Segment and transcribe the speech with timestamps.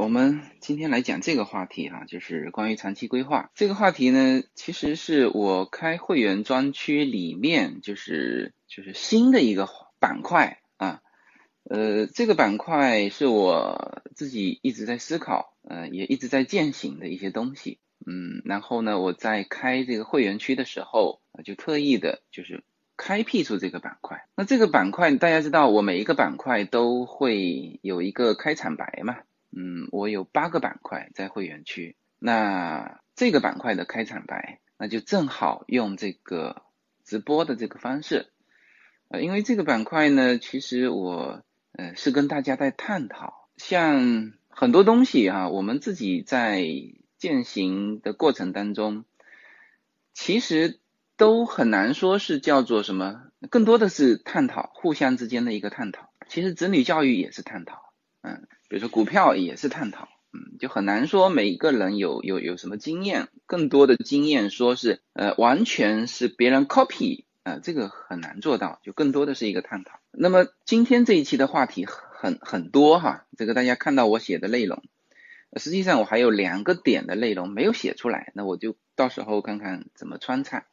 [0.00, 3.50] 我们今天来讲这个话题哈，就是关于长期规划。
[3.54, 11.02] 这个话题呢，其实是我开会员专区里面就是就是新的一个板块啊。
[11.64, 17.78] 呃，这个板块是我自己一直在思考，呃，也一直在践行的一些东西。
[18.06, 22.64] 嗯，然后呢，我在开这个会员区的时候，就特意的就是
[22.96, 24.24] 开辟出这个板块。
[24.34, 29.18] 那这个板块大家知道，我每一个板块都会有一个开场白嘛。
[29.52, 36.62] 嗯，我有八个板块在会员区，那这个板块的开场白，那就正好用这个
[37.04, 38.30] 直播的这个方式，
[39.08, 41.42] 呃，因为这个板块呢，其实我
[41.72, 46.64] 呃是跟大家在探讨，像很多东西哈，我们自己在
[47.18, 49.04] 践行的过程当中，
[50.14, 50.78] 其实
[51.16, 57.92] 都很难说是叫做什么，更多的是探讨互相之间的一个探讨，其实子女教育也是探讨，
[58.22, 58.46] 嗯。
[58.70, 69.98] 比如说股票也是探讨，嗯，就很难说每一个人有有有什么经验，更多的经验说是呃完全是别人 copy 啊，这个很难做到，就更多的是一个探讨。
[70.12, 74.84] 那么今天这一期的话题很很多哈，这个大家看到我写的内容，
[75.56, 80.64] 实际上我还有两个点的内容没有写出来，那我就到时候看看怎么穿插。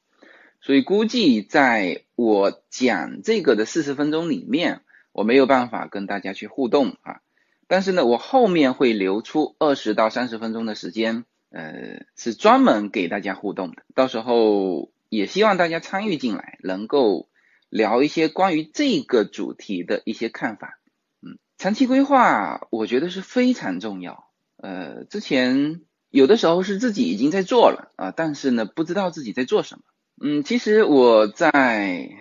[0.61, 4.81] 所以估计在我讲这个的四十分钟里面，
[5.13, 7.21] 我没有办法跟大家去互动啊。
[7.67, 13.83] 但是呢，我后面会留出二十到三十分钟的时间，呃，是专门给大家互动的。
[13.93, 17.27] 到时候也希望大家参与进来，能够
[17.69, 20.79] 聊一些关于这个主题的一些看法。
[21.21, 24.29] 嗯，长期规划我觉得是非常重要。
[24.55, 29.81] 呃，之前有的时候是自己已经在做了啊，但是呢，不知道自己在做什么。
[30.23, 32.11] 嗯，其实我在，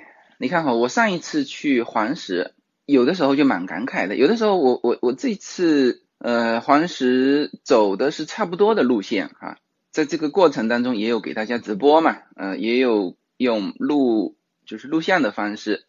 [0.41, 2.56] 你看哈，我上一次去黄石。
[2.87, 9.59] 有的时候就蛮感慨的，有的时候我我我这次呃黄石走的是差不多的路线哈，
[9.91, 15.87] 在这个过程当中也有给大家直播嘛，呃也有用录就是录像的方式，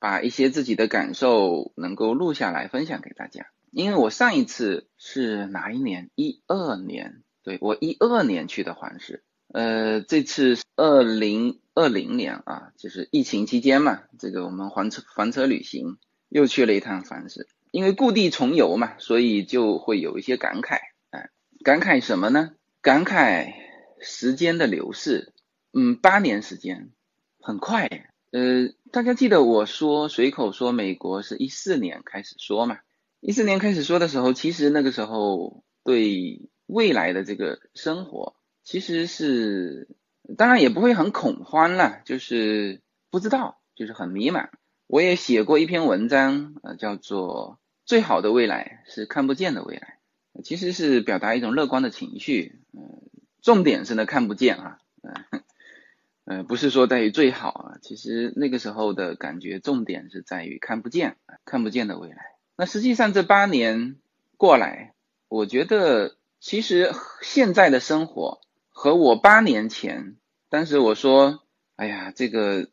[0.00, 3.46] 把一些自己的感受能够录下来分享给大家。
[3.70, 6.10] 因为我上一次是哪一年？
[6.16, 15.98] 一二年，对我一二年去的黄石，呃这次二零二零年啊，就是疫情期间嘛，这个我们黄车房车旅行。
[16.32, 20.78] 又去了一趟凡是，因为故地重游嘛，所以就会有一些感慨，
[21.10, 21.28] 哎，
[21.62, 22.52] 感慨什么呢？
[22.80, 23.52] 感慨
[24.00, 25.34] 时间的流逝，
[25.74, 26.90] 嗯，八年时间
[27.38, 32.78] 很快，呃，大家记得我说随口说美国是一四年开始说嘛，
[33.20, 39.86] 一四年开始说的时候，其实那个时候对未来的这个生活其实是，
[40.38, 44.48] 当然也不会很恐慌了，就是不知道，就是很迷茫。
[44.92, 49.96] 我也写过一篇文章，呃，叫做《最好的未来是看不见的未来》，
[50.42, 53.00] 其实是表达一种乐观的情绪，嗯，
[53.40, 55.44] 重点是呢看不见啊，嗯，
[56.26, 61.16] 呃，不是说在于最好啊，其实那个时候的感觉重点是在于看不见，
[61.46, 62.18] 看不见的未来。
[62.58, 63.96] 那实际上这八年
[64.36, 64.92] 过来，
[65.26, 66.92] 我觉得其实
[67.22, 70.18] 现在的生活和我八年前，
[70.50, 71.42] 当时我说，
[71.76, 72.68] 哎呀，这个。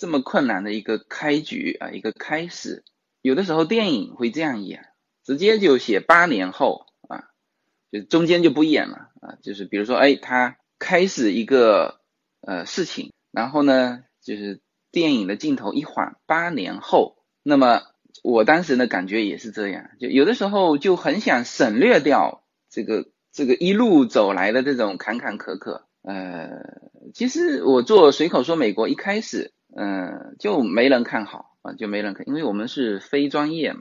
[0.00, 2.84] 这么困难的一个开局啊，一个开始，
[3.20, 4.88] 有的时候电影会这样演，
[5.22, 7.28] 直接就写八年后啊，
[7.92, 12.00] 就中间就不演了啊，就是比如说，哎，他开始一个
[12.40, 17.82] 呃事情，然后呢，就是电影的镜头一晃，八年后，那么
[18.22, 26.48] 我当时的感觉也是这样，就有的时候就很想省略掉这个这个一路走来的这种坎坎坷坷，呃，
[27.12, 29.52] 其实我做随口说美国一开始。
[29.76, 33.80] 嗯，就没人看好啊，就没人看，因为我们是非专业嘛，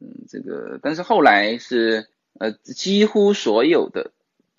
[0.00, 2.08] 嗯，这个，但是后来是
[2.38, 4.12] 呃，几乎所有的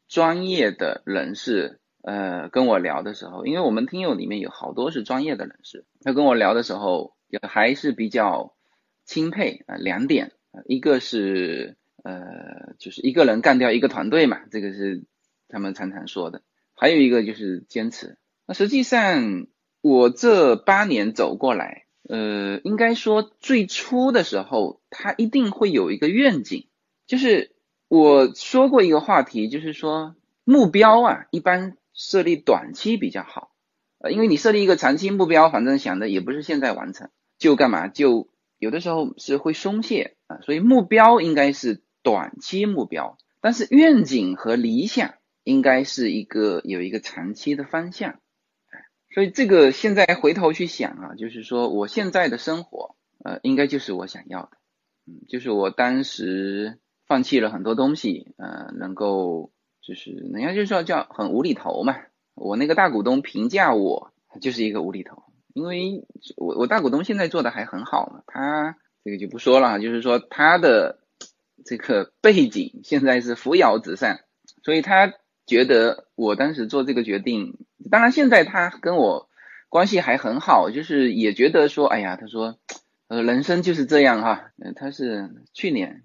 [0.08, 8.54] 专业的人士呃跟我聊的时候，因为我们听友里面有好多是专业的人士，他跟我聊的时候也还是比较
[9.04, 10.32] 钦佩啊，两点，
[10.66, 15.04] 一个是呃，就是一个人干掉一个团队嘛，这个是
[15.48, 16.44] 他们常常说的，
[16.76, 19.48] 还有一个就是坚持，那实际上。
[19.82, 26.68] 我这八年走过来，呃，应该说最初的时候，他一定会有一个愿景，
[27.06, 27.52] 就是
[27.88, 33.52] 我说过一个话题，就是说目标啊，一般设立短期比较好，
[34.00, 38.28] 呃，因为你设立一个长期目标，反正想的也不是现在完成，就干嘛，就
[38.58, 45.14] 有的时候是会松懈啊，所以目标应该是短期目标，但是愿景和理想
[45.44, 48.20] 应该是一个有一个长期的方向。
[49.18, 54.50] 所以这个现在回头去想啊，就是说我现在的生活，呃，应该就是我想要的，
[55.08, 56.78] 嗯，就是我当时
[57.08, 61.96] 放弃了很多东西，呃，能够就是人家就说叫很无厘头嘛。
[62.36, 65.24] 我那个大股东评价我就是一个无厘头，
[65.56, 66.06] 因为
[66.36, 71.00] 我我大股东现在做的还很好嘛，他这个就不说了，就是说他的
[71.66, 74.20] 这个背景现在是扶摇直上，
[74.62, 75.12] 所以他
[75.48, 77.58] 觉得我当时做这个决定，
[77.90, 79.30] 当然现在他跟我
[79.70, 82.58] 关系还很好，就是也觉得说，哎呀，他说，
[83.08, 86.04] 呃，人生就是这样哈，呃他是去年，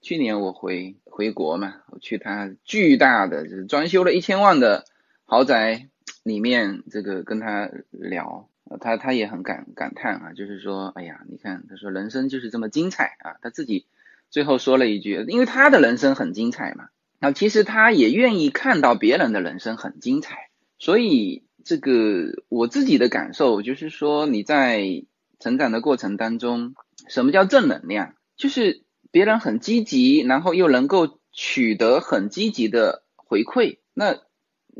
[0.00, 4.84] 去年我回回国嘛，我去他巨大的就是装修了一千万的。
[5.26, 5.88] 豪宅
[6.22, 13.86] 里面，这个跟他聊，他他也很感感叹啊，就是说，哎呀，你看，他说人生就是这么精彩啊，他自己
[14.28, 20.50] 最后说了一句，因为他的人生很精彩嘛，那其实他也愿意看到别人的人生很精彩，
[20.84, 25.06] 所以这个我自己的感受就是说，你在
[25.38, 26.74] 成长的过程当中，
[27.08, 28.16] 什么叫正能量？
[28.36, 34.18] 就是别人很积极，然后又能够取得很积极的回馈，那。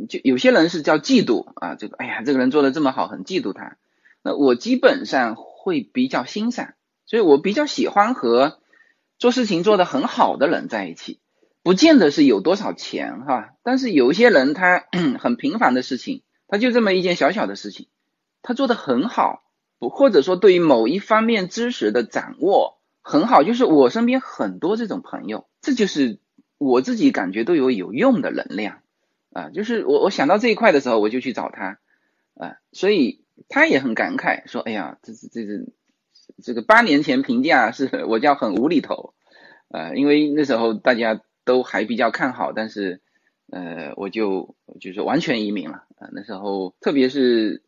[0.09, 3.77] 就有些人是叫嫉妒啊，这个哎呀，这个人做的这么好，很嫉妒他。
[4.25, 6.75] 那我基本上会比较欣赏，
[7.07, 8.59] 所以我比较喜欢和
[9.21, 11.21] 做事情做得很好的人在一起，
[11.65, 13.55] 不见得是有多少钱哈。
[13.65, 14.85] 但是有一些人他
[15.19, 17.89] 很平凡的事情，他就这么一件小小的事情，
[18.43, 19.43] 他做得很好，
[19.81, 26.21] 不或者说对于某一方面知识的掌握很好，就是我身边很多这种朋友，这就是
[26.59, 28.79] 我自己感觉都有有用的能量。
[29.33, 31.81] 啊，就是我我想到这一块的时候，我就去找他，
[32.35, 35.73] 啊，所以他也很感慨，说，哎呀，这是这是
[36.41, 39.13] 这个八年前评价是我叫很无厘头，
[39.73, 43.01] 呃，因为那时候大家都还比较看好，但是
[43.51, 47.63] 呃，我就就是完全移民了，啊，那时候特别是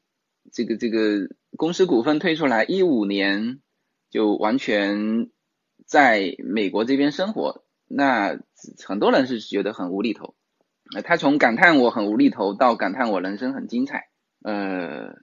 [0.53, 3.61] 这个这个公司股份推出来，一五年
[4.11, 5.31] 就完全
[5.87, 8.39] 在美国这边生活，那
[8.85, 10.35] 很多人是觉得很无厘头。
[11.05, 14.09] 他从感叹我很无厘头到感叹我人生很精彩，
[14.43, 15.17] 呃，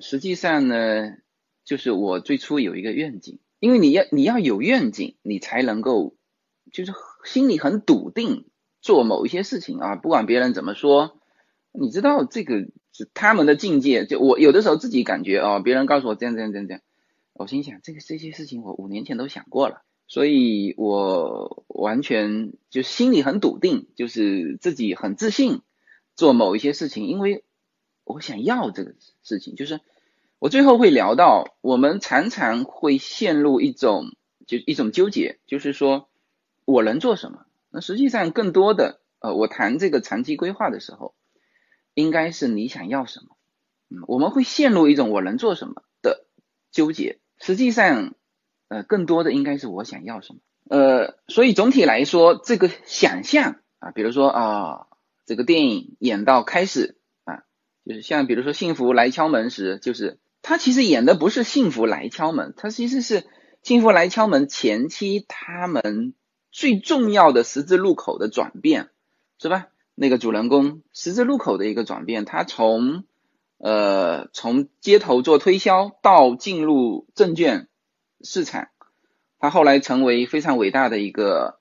[0.00, 1.16] 实际上呢，
[1.64, 6.16] 就是我最初有一个愿景，因为你要你要有愿景，你才能够
[6.72, 6.92] 就是
[7.32, 8.46] 心里很笃定
[8.80, 11.18] 做某一些事情啊，不管别人怎么说，
[11.72, 16.82] 你知道这个是他们的境界，就我有的时候自己感觉哦，别人告诉我这样这样这样这样，
[17.34, 19.82] 我心想这个这些事情我五年前都想过了。
[20.10, 25.60] 所以我完全就心里很笃定，就是自己很自信
[26.16, 27.44] 做某一些事情，因为
[28.04, 29.54] 我想要这个事情。
[29.54, 29.80] 就是
[30.38, 34.16] 我最后会聊到，我们常常会陷入一种
[34.46, 36.08] 就一种纠结，就是说
[36.72, 37.46] 我能做什么？
[37.70, 41.14] 那实际上更多的呃，我谈这个长期规划的时候，
[41.94, 43.36] 应该是你想要什么？
[43.88, 46.26] 嗯，我们会陷入一种我能做什么的
[46.70, 48.14] 纠结，实际上。
[48.70, 54.86] 呃，更多的应该是我想要什么，呃，所以总体来说，这个想象啊，比如说啊，
[55.24, 57.44] 这个电影演到开始啊，
[57.86, 63.24] 就是像比如说幸福来敲门时，就是他其实演的不是幸福来敲门，他其实是
[63.62, 66.12] 幸福来敲门前期他们
[66.58, 68.88] 最重要的十字路口的转变，
[69.40, 69.68] 是吧？
[69.94, 73.04] 那个主人公十字路口的一个转变，他从
[73.58, 77.68] 呃从街头做推销到进入证券。
[78.24, 78.70] 市场，
[79.38, 81.60] 他后来成为非常伟大的一个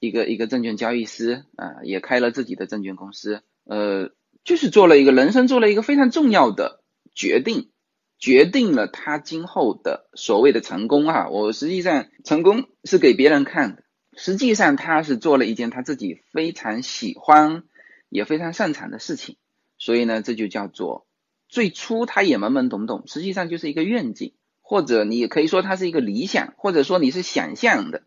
[0.00, 4.10] 一个一个证券交易师啊，也开了自己的证券公司，呃，
[4.44, 6.82] 就是做了一个人生做了一个非常重要的
[7.14, 7.70] 决定，
[8.18, 11.30] 决定了他今后的所谓的成功啊。
[11.30, 13.82] 我实际上成功是给别人看的，
[14.16, 17.62] 实际上他是做了一件他自己非常喜欢
[18.08, 19.36] 也非常擅长的事情，
[19.78, 21.06] 所以呢，这就叫做
[21.48, 24.32] 最初他也懵懵懂懂，实际上就是一个愿景。
[24.68, 28.02] 或者你也可以说它是一个理想，或者说你是想象的，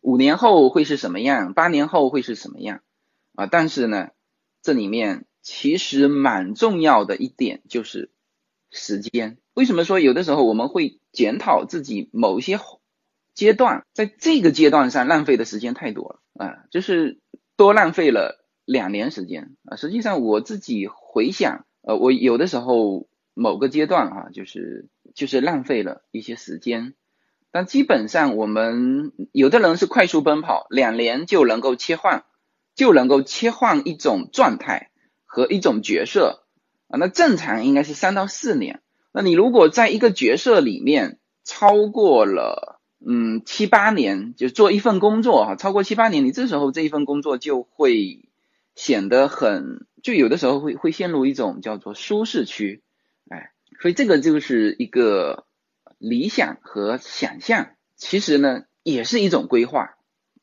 [0.00, 2.82] 五年后会是什么样，八年后会是什么样
[3.34, 3.46] 啊？
[3.46, 4.10] 但是呢，
[4.62, 8.12] 这里面其实蛮重要的一点就是
[8.70, 9.38] 时间。
[9.54, 12.58] 为什么说有的时候我们会检讨自己某些
[13.34, 16.64] 阶段，在这个阶段上浪费的时间太多了啊？
[16.70, 17.20] 就是
[17.56, 19.76] 多浪费了两年时间啊。
[19.76, 24.88] 实际上我自己回想，呃，我有的时候某个阶段哈，就是。
[25.14, 26.94] 就是浪费了一些时间，
[27.52, 32.24] 但基本上我们有的人是快速奔跑，两年就能够切换，
[32.74, 34.90] 就能够切换一种状态
[35.24, 36.46] 和一种角色
[36.88, 36.98] 啊。
[36.98, 38.82] 那正常应该是三到四年。
[39.12, 42.73] 那你如果在一个角色里面超过了
[43.06, 48.28] 嗯七八年，就做一份工作哈，超过七八年，你这时候这一份工作就会
[48.74, 52.82] 显得很，就有的时候会会陷入一种叫做舒适区。
[53.28, 55.46] 哎所以这个就是一个
[55.98, 59.96] 理想和想象，其实呢也是一种规划，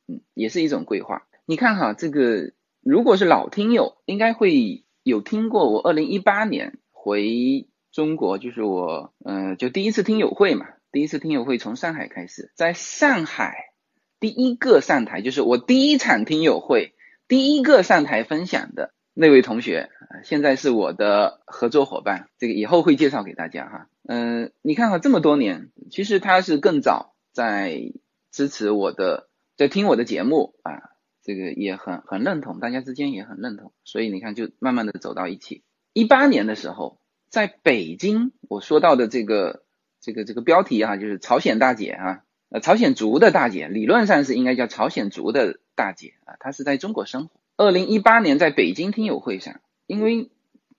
[0.06, 1.26] 嗯，也是一种规划。
[1.46, 2.52] 你看哈，这个
[2.82, 13.72] 如果是老听友，应该会有听过我二零一八年回中国，就是我嗯，就第一次听友会嘛，第一次听友会从上海开始，在上海
[14.20, 16.94] 第一个上台，就是我第一场听友会
[17.26, 18.92] 第一个上台分享的。
[19.14, 19.90] 那位同学，
[20.22, 23.88] 现在是我的合作伙伴，这个以后会介绍给大家哈。
[24.06, 27.92] 嗯，你看哈，这么多年，其实他是更早在
[28.30, 30.90] 支持我的，在听我的节目啊，
[31.22, 35.62] 这个也很很认同，大家之间也很认同，所以你看就慢慢的走到一起。
[35.94, 36.98] 一八年的时候，
[37.30, 39.61] 在北京，我说到的这个
[40.02, 47.40] 这个这个标题哈，就是朝鲜大姐啊，呃，朝鲜族的大姐，理论上是应该叫朝鲜族的大姐啊，她是在中国生活。
[47.56, 50.30] 二零一八年在北京听友会上，因为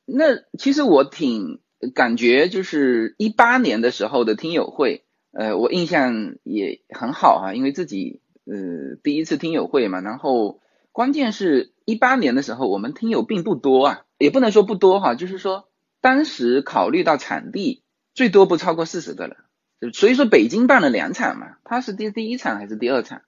[0.05, 1.61] 那其实我挺
[1.93, 10.59] 感觉就是一八年的时候的听友会，呃，我印象也很好哈，因为自己呃第一次听友会嘛，然后
[10.91, 15.69] 关键是一八年的时候我们听友并不多啊，也不能说不多哈，就是说
[16.01, 17.82] 当时考虑到场地，
[18.13, 23.21] 最多不超过四十个人，所以说北京办了两场嘛，他是第第一场还是第二场，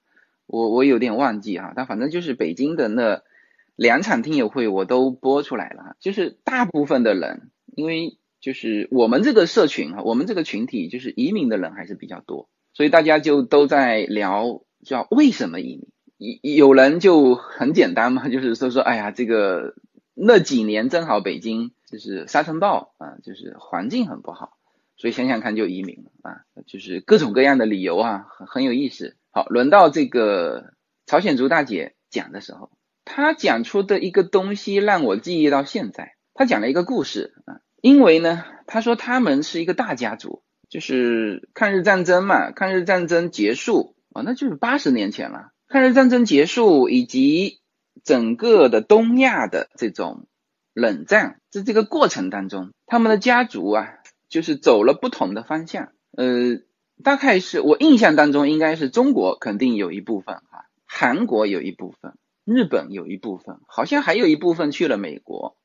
[0.45, 3.21] 我我有点忘记哈，但反正就是北京的那。
[3.77, 15.75] 两场听友会我都播出来了，就是大部分的人，因为就是我们这个社群啊，我们这个群体就是移民的人还是比较多，所以大家就都在聊叫为什么移
[16.17, 19.75] 民，有有人就很简单嘛，就是说说哎呀这个
[20.13, 24.53] 那几年正好北京就是沙尘暴啊，就是环境很不好，
[24.97, 29.17] 所以想想看就移民了啊，就是各种各样的理由啊，很很有意思。
[29.31, 30.73] 好，轮到这个
[31.05, 32.71] 朝鲜族大姐讲的时候。
[33.03, 36.15] 她讲出的一个东西让我记忆到现在。
[36.33, 45.51] 她讲了一个故事啊，因为呢，她说他们是一个大家族，就是抗日战争嘛，抗日战争结束啊，那就是八十年前了。
[45.67, 47.59] 抗日战争结束以及
[48.03, 50.27] 整个的东亚的这种
[50.73, 53.87] 冷战，在这个过程当中，他们的家族啊，
[54.29, 55.89] 就是走了不同的方向。
[56.17, 56.59] 呃，
[57.03, 62.13] 大概是我印象当中，应该是中国肯定有一部分哈，韩国有一部分。
[62.45, 65.57] 日本有一部分，好像还有一部分去了美国，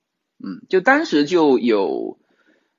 [0.42, 2.18] 嗯，就当时就有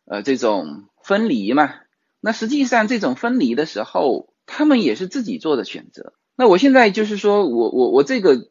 [0.06, 1.76] 呃这种分离嘛。
[2.20, 6.14] 那实际上这种分离的时候，他们也是自己做的选择。
[6.36, 8.50] 那我现在就是说我我我这个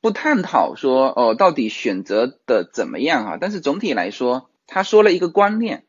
[0.00, 5.84] 不探讨说哦到底选择的怎么样哈，但是总体来说，他说了一个观念，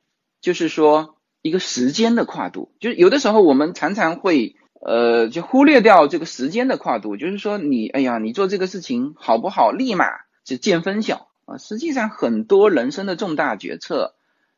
[0.47, 4.55] 就是说一个时间的跨度，就是有的时候我们常常会。
[4.79, 10.05] 呃，就忽略掉这个时间的跨度，就是说你，哎呀，你做这个事情好不好，立马
[10.45, 11.57] 就见分晓啊。
[11.57, 14.13] 实际上，很多人生的重大决策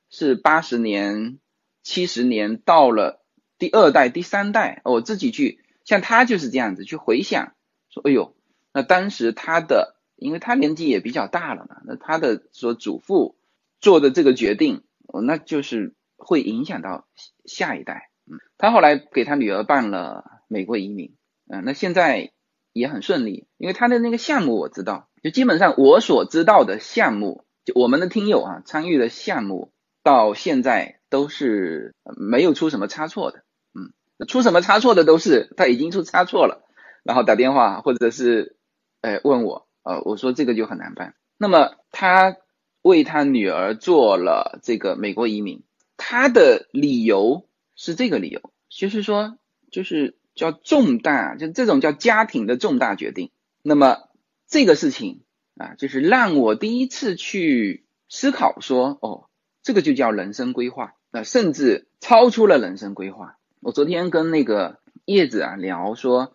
[0.10, 1.40] 是八十年、
[1.84, 3.24] 七十年到了
[3.58, 7.54] 第二代、第三代，我自己去，像他就是这样子去回想，
[7.90, 8.36] 说，哎呦，
[8.74, 13.38] 那当时他的，因为他年纪也比较大了嘛，那他的说祖父
[13.80, 14.84] 做的这个决定，
[15.24, 17.08] 那就是会影响到
[17.46, 18.10] 下一代。
[18.32, 21.16] 嗯他后来给他女儿办了美国移民，
[21.50, 22.32] 嗯，那现在
[22.74, 29.72] 也很顺利，因为他的那个项目我知道，就基本上我所知道的项目，就我们的听友啊参与的项目，
[30.04, 36.68] 到现在都是没有出什么差错的，嗯，出什么差错的都是他已经出差错了，
[37.04, 38.58] 然后打电话或者是，
[39.02, 42.38] 呃问我，呃我说这个就很难办，那么他
[42.82, 45.64] 为他女儿做了这个美国移民，
[45.98, 47.46] 他的理由。
[47.82, 49.38] 是这个理由，就是说，
[49.72, 53.32] 就是叫重大，就这种叫家庭的重大决定。
[53.62, 54.10] 那么
[54.50, 55.22] 这个事情
[55.56, 59.30] 啊，就是让我第一次去思考说，哦，
[59.64, 63.38] 这个就叫人生规划，那甚至超出了人生规划。
[63.62, 66.34] 我昨天跟那个叶子啊聊说，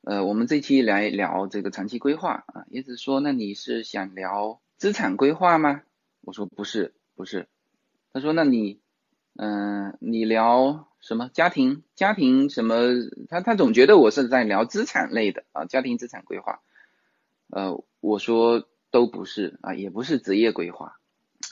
[0.00, 5.82] 呃，我们这期来聊这个长期规划啊，叶子说，那你是想聊资产规划吗？
[6.22, 7.48] 我说不是，不是。
[8.12, 8.80] 他说，那你。
[9.38, 11.82] 嗯，你聊什么家庭？
[11.94, 12.74] 家庭什么？
[13.28, 16.60] 他他总觉得我是在聊资产类的啊，家庭资产规划。
[17.50, 20.96] 呃，我说都不是啊，也不是职业规划。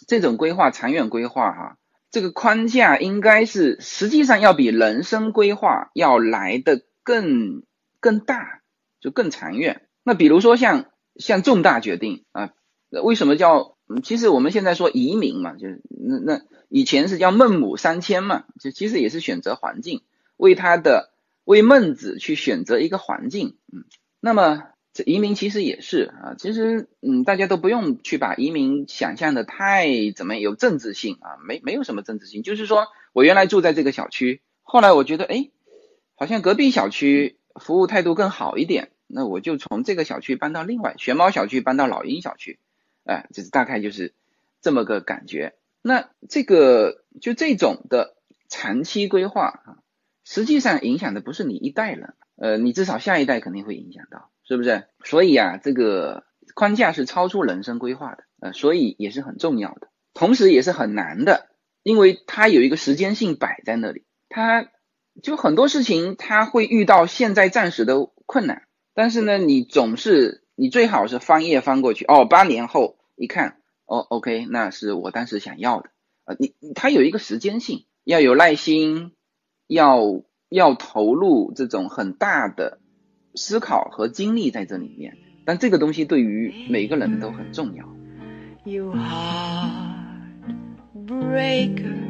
[0.08, 1.78] 这种规划，长远规划哈，
[2.10, 7.64] 这个框架应该是实际上要比人生规划要来的更
[8.00, 8.62] 更大，
[8.98, 9.86] 就更长远。
[10.02, 12.54] 那比如说像像重大决定啊，
[13.02, 13.74] 为什么叫？
[14.02, 20.00] 其实我们现在说移民嘛，就是那那以前是叫孟母三迁嘛，就其实也是选择环境，
[20.38, 21.12] 为他的
[21.44, 23.84] 为孟子去选择一个环境，嗯，
[24.20, 24.62] 那么
[24.94, 29.86] 这移民其实也是啊，其实嗯大家都不用去把移民想象的太
[30.16, 35.50] 怎么有政治性啊，没没有什么政治性，就是说我原来住在这个小区后来我觉得，哎，
[36.14, 42.58] 好像隔壁小区服务态度更好一点，那我就从这个小区搬到另外玄猫小区，搬到老鹰小区，
[43.04, 44.14] 哎，这是大概就是
[44.60, 45.54] 这么个感觉。
[45.82, 48.16] 那这个就这种的
[48.48, 49.78] 长期规划啊，
[50.24, 54.84] 实际上影响的不是你一代人，呃，你至少下一代肯定会影响到，是不是？
[55.04, 61.48] 所以啊，这个框架是超出人生规划的，呃，所以也是很重要的，同时也是很难的，
[61.82, 64.04] 因为它有一个时间性摆在那里。
[64.30, 64.68] 它
[65.22, 68.62] 就很多事情它会遇到现在暂时的困难，
[68.94, 73.56] 但是呢，你总是你最好是翻页翻过去哦，八年后一看
[73.86, 75.90] 哦，OK，那是我当时想要的
[76.24, 79.12] 啊，你他有一个时间性，要有耐心，
[79.66, 82.78] 要要投入这种很大的
[83.34, 87.84] 思考和精力在这里面，但这个东西对于每个人都很重要。
[88.64, 90.20] You are
[91.06, 92.02] breaker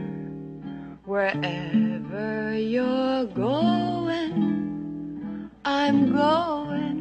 [1.07, 4.33] Wherever you're going,
[5.63, 6.94] I'm going.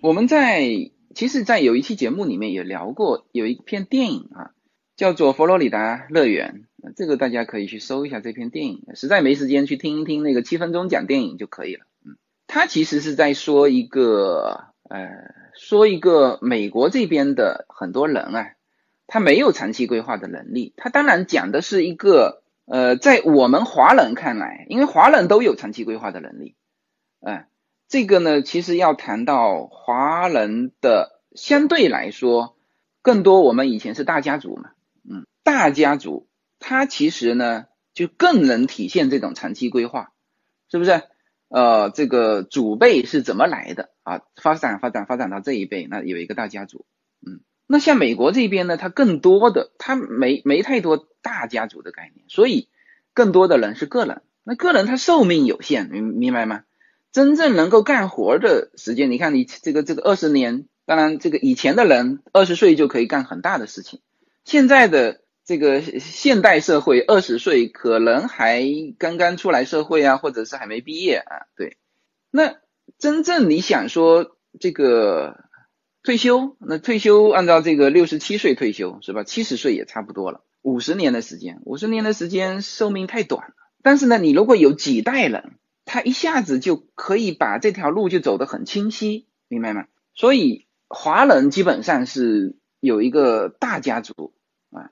[0.00, 4.50] 我们在其实，在有一期节目里面也聊过，有一篇电影啊，
[4.96, 6.64] 叫做《佛罗里达乐园》，
[6.96, 8.82] 这个大家可以去搜一下这篇电影。
[8.94, 11.86] 实在没时间去听一听那个七分钟讲电影就可以了。
[12.04, 15.08] 嗯，他其实是在说一个呃，
[15.54, 18.52] 说一个美国这边的很多人啊。
[19.08, 26.54] 他没有长期规划的能力，他当然讲的是一个，呃，在我们华人看来，因为华人都有长期规划的能力，
[27.20, 27.44] 嗯，
[27.92, 32.56] 这个呢，其实要谈到华人的相对来说，
[33.02, 34.70] 更多我们以前是大家族嘛，
[35.06, 36.26] 嗯，大家族，
[36.58, 40.14] 他其实呢就更能体现这种长期规划，
[40.70, 41.02] 是不是？
[41.50, 44.22] 呃，这个祖辈是怎么来的啊？
[44.40, 46.86] 发展发展发展到这一辈，那有一个大家族，
[47.20, 47.40] 嗯。
[47.66, 52.70] 那像美国这边呢，它更多的，它没没太多大家族的概念，所以
[53.12, 54.22] 更多的人是个人。
[54.44, 56.64] 那个人他寿命有限，明明白吗？
[57.12, 64.00] 真正能够干活的时间，你看你这个这个二十年，当然这个以前的人二十岁就可以干很大的事情，
[64.44, 68.64] 现在的这个现代社会二十岁可能还
[68.98, 71.76] 刚刚出来社会啊，或者是还没毕业啊，对。
[72.30, 72.56] 那
[72.98, 75.44] 真正你想说这个。
[76.04, 79.22] 退休，那退休按照这个六十七岁退休是吧？
[79.22, 83.54] 七十岁也差不多了，五十年的时间，五十年的时间寿命太短了。
[83.84, 85.52] 但是呢，你如果有几代人，
[85.84, 89.86] 他一下子就可以把这条路就走得很清晰，明白吗？
[90.14, 94.34] 所以华人基本上是有一个大家族
[94.70, 94.90] 啊，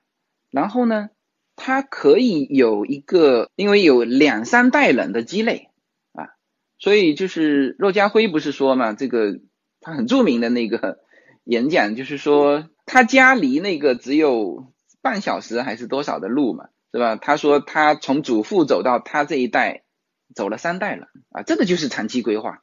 [0.51, 1.11] 然后呢，
[1.57, 5.69] 他可以有一个，因为有两三代人的积累
[6.13, 6.31] 啊，
[6.79, 9.41] 所以就是骆家辉不是说嘛，这个。
[9.83, 10.99] 他很著名的那个
[11.45, 17.17] 演讲，就是说他家离那个只有半小时还是多少的路嘛，是吧？
[17.17, 19.85] 他说他从祖父走到他这一代，
[20.35, 22.63] 走了三代了啊，这个就是长期规划，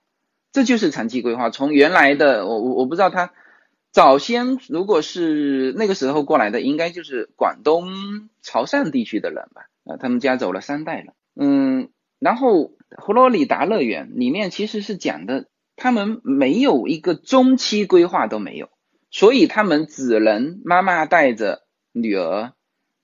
[0.51, 1.49] 这就是长期规划。
[1.49, 3.33] 从原来的我我我不知道他
[3.91, 9.67] 早先如果是那个时候过来的，应该就是广东潮汕地区的人吧？
[9.85, 12.71] 啊，他们家走了三代了，嗯，然后
[13.05, 15.47] 佛罗里达乐园里面其实是讲的。
[15.79, 18.71] 他们没有一个中期规划都没有，
[19.11, 22.53] 所以他们只能妈妈带着女儿，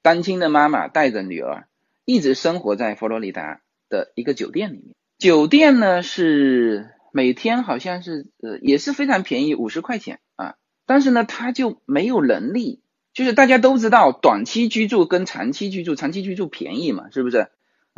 [0.02, 1.68] 单亲的妈妈带着女儿，
[2.04, 3.62] 一直生活在佛罗里达
[3.94, 4.96] 的一个酒店里面。
[5.20, 10.56] 酒店呢是每天好像是呃也是非常便宜，五十块钱啊。
[10.88, 12.82] 但是呢他就没有能力，
[13.14, 17.50] 就是大家都知道短期居住跟长期居住，长期居住便宜嘛，是不是？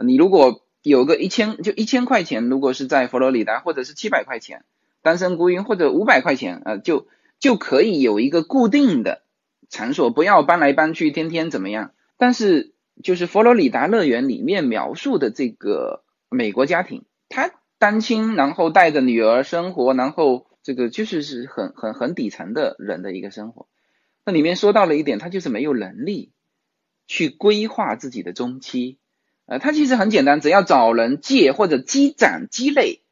[0.06, 4.66] 你如果有个一千就一千块钱，如果是在佛罗里达，或者是七百块钱，
[5.02, 7.08] 单身孤婴或者五百块钱，呃，就
[7.40, 9.24] 就可以有一个固定的
[9.70, 11.94] 场所，不要搬来搬去，天天怎么样？
[12.18, 23.68] 但是就是佛罗里达乐园里面描述的这个美国家庭，他单亲，然后带着女儿生活，然后这个就是是很很很底层的人的一个生活。
[24.26, 26.32] 那里面说到了一点，他就是没有能力
[27.06, 28.98] 去规划自己的中期。
[29.46, 33.04] 呃，他其实很简单，只要找人借或者积攒积累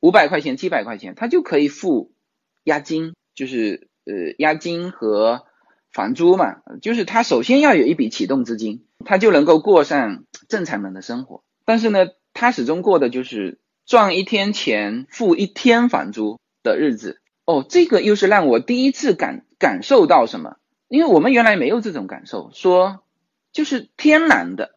[0.00, 2.12] 五百块钱、七百块钱，他就可以付
[2.64, 5.44] 押金，就是呃押金和
[5.92, 6.62] 房租嘛。
[6.80, 11.42] 就是他首先要有一笔启动资金，他就能够过上正常人的生活。
[11.64, 17.20] 但是呢，他始终过的就是赚一天钱付一天房租的日子。
[17.44, 20.56] 哦，这个又是让我第一次感感受到什么？
[20.88, 23.02] 因为我们原来没有这种感受，说
[23.52, 24.76] 就是天然的。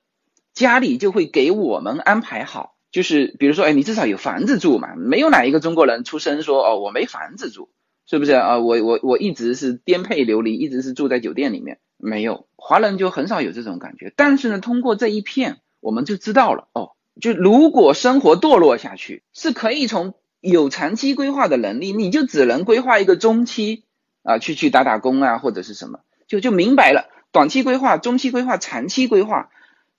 [0.54, 7.68] 家里就会给我们安排好，就是比如说，哎，你至少有房子住嘛，没有哪一个中国人出生说，哦，我没房子住，
[8.06, 8.58] 是不是啊？
[8.60, 14.14] 我我我一直是颠沛流离，一直是住在酒店里面，没有，华人就很少有这种感觉。
[14.16, 23.86] 但是呢，通过这一片，我们就知道了哦，就如果生活堕落下去，是可以从有长期规划的能力，你就只能规划一个中期
[24.24, 27.10] 啊，去去打打工啊，或者是什么，就就明白了。
[27.32, 29.50] 短期规划、中期规划、长期规划，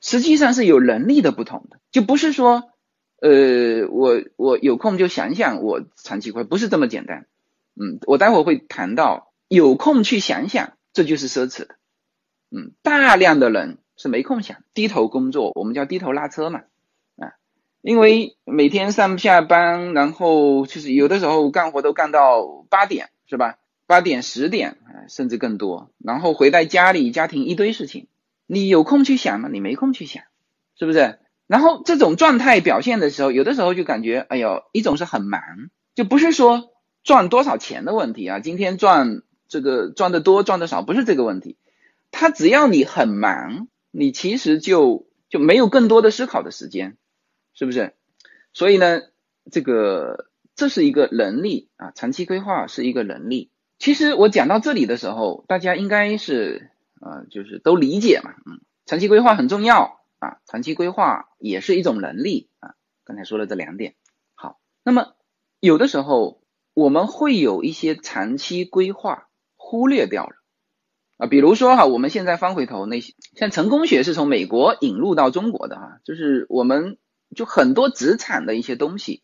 [0.00, 2.70] 实际上是有能力的不同的，就不是说，
[3.20, 7.26] 呃，我我有空就想想我长期规划，不是这么简单。
[7.78, 11.76] 嗯，我待会会谈到，有空去想想，这就是奢侈的。
[12.50, 16.60] 嗯，大量的人是没空想，低头工作，我们叫低头拉车嘛。
[17.16, 17.32] 啊，
[17.82, 23.58] 因为每天上下班，然后就是有的时候干活都干到八点，是吧？
[23.86, 25.90] 八点、十点啊，甚至更多。
[25.98, 28.08] 然后回到家里，家庭一堆事情，
[28.46, 29.48] 你有空去想吗？
[29.52, 30.24] 你没空去想，
[30.78, 31.18] 是不是？
[31.46, 35.40] 然后这种状态表现的时候，有的时候就感觉，哎呦，一种是很忙，
[35.94, 36.70] 就不是说
[37.04, 38.40] 赚多少钱的问题啊。
[38.40, 41.56] 今天赚这个赚的多，赚的少不是这个问题。
[42.10, 46.96] 他只要你很忙，你其实就就没有更多的思考的时间，
[47.54, 47.94] 是不是？
[48.52, 49.02] 所以呢，
[49.50, 53.50] 这个这是一个能力啊，长期规划是一个能力。
[53.78, 62.74] 其实我讲到这里的时候，大家应该是啊，就是都理解嘛，嗯，长期规划很重要啊，长期规划也是一种能力啊。
[63.04, 63.94] 刚才说了这两点，
[64.34, 65.14] 好，那么
[65.60, 66.40] 有的时候
[66.72, 70.36] 我们会有一些长期规划忽略掉了
[71.16, 76.98] 啊，比如说哈，我们现在翻回头那些，像成功学是从美国引入到中国的哈，就是我们
[77.34, 79.22] 就很多职场的一些东西，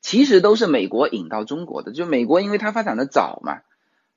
[0.00, 3.60] 其实都是美国引到中国的，就美国因为它发展的早嘛。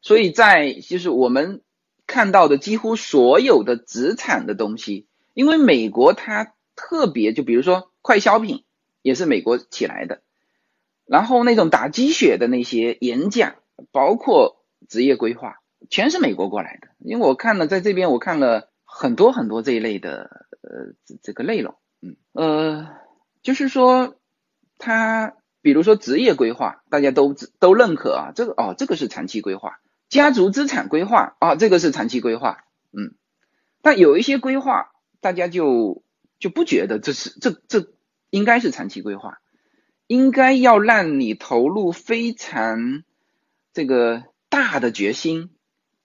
[0.02, 1.62] 所以在就是我们
[2.08, 8.64] 看到的几乎所有的职场的东西，因为美国它特别，就比如说快消品
[9.02, 10.22] 也是美国起来的，
[11.06, 13.56] 然后那种打鸡血的那些演讲，
[13.92, 15.59] 包括职业规划，
[15.90, 16.90] 全是美国过来的。
[17.00, 22.88] 因为我看了在这边，我看了很多很多这一类的呃这个内容，嗯呃，
[23.42, 24.16] 就是说
[24.78, 29.80] 他比如说职业规划，大家都都认可啊，这个哦这个是长期规划。
[30.10, 33.14] 家族资产规划啊，这个是长期规划，嗯，
[33.84, 34.90] 但有一些规划，
[35.22, 36.04] 大家就
[36.40, 37.94] 就不觉得这是这这
[38.32, 39.38] 应该是长期规划，
[40.08, 43.04] 应该要让你投入非常
[43.72, 45.52] 这个大的决心、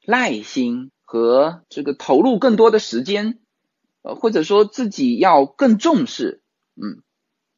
[0.07, 3.39] 耐心和这个投入更多的时间，
[4.03, 6.43] 呃，或者说自己要更重视，
[6.77, 7.03] 嗯，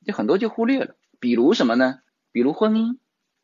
[0.04, 2.00] 就很多就忽略了，比如什么呢？
[2.32, 2.98] 比如婚姻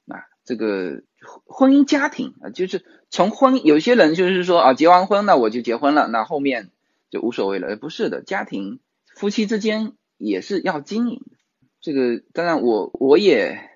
[0.06, 1.02] 啊，这个。
[1.46, 6.72] 婚姻家庭啊，就是从婚，有些人就是说啊，结完婚那我就结婚了，那后面
[7.10, 7.76] 就无所谓了。
[7.76, 8.80] 不是的，家庭
[9.14, 11.36] 夫妻之间也是要经营的。
[11.80, 13.70] 这个当然我我也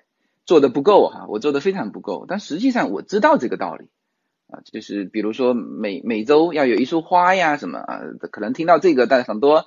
[0.45, 2.25] 做的不够哈，我做的非常不够。
[2.27, 3.87] 但实际上我知道这个道理
[4.49, 9.65] 啊，就是比如说每每周要有一束花呀什么啊，可能听到这个，但很多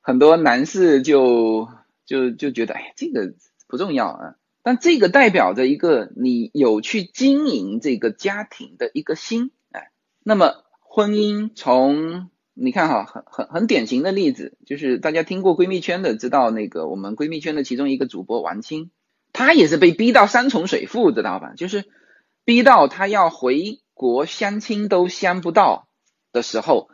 [0.00, 1.68] 很多男士就
[2.06, 3.34] 就就觉得哎，这个
[3.66, 4.36] 不重要啊。
[4.62, 9.90] 但这个代表着一个你有去经营这个家庭的一个心，哎，
[10.22, 18.92] 那么婚姻从你看哈，很很很典型的例子，就是大家听过闺蜜圈的，知道那个我们闺蜜圈的其中一个主播王青，
[19.32, 21.54] 她也是被逼到山重水复，知道吧？
[21.56, 21.86] 就是
[22.44, 25.88] 逼到她要回国相亲都相不到
[26.32, 26.88] 的时候，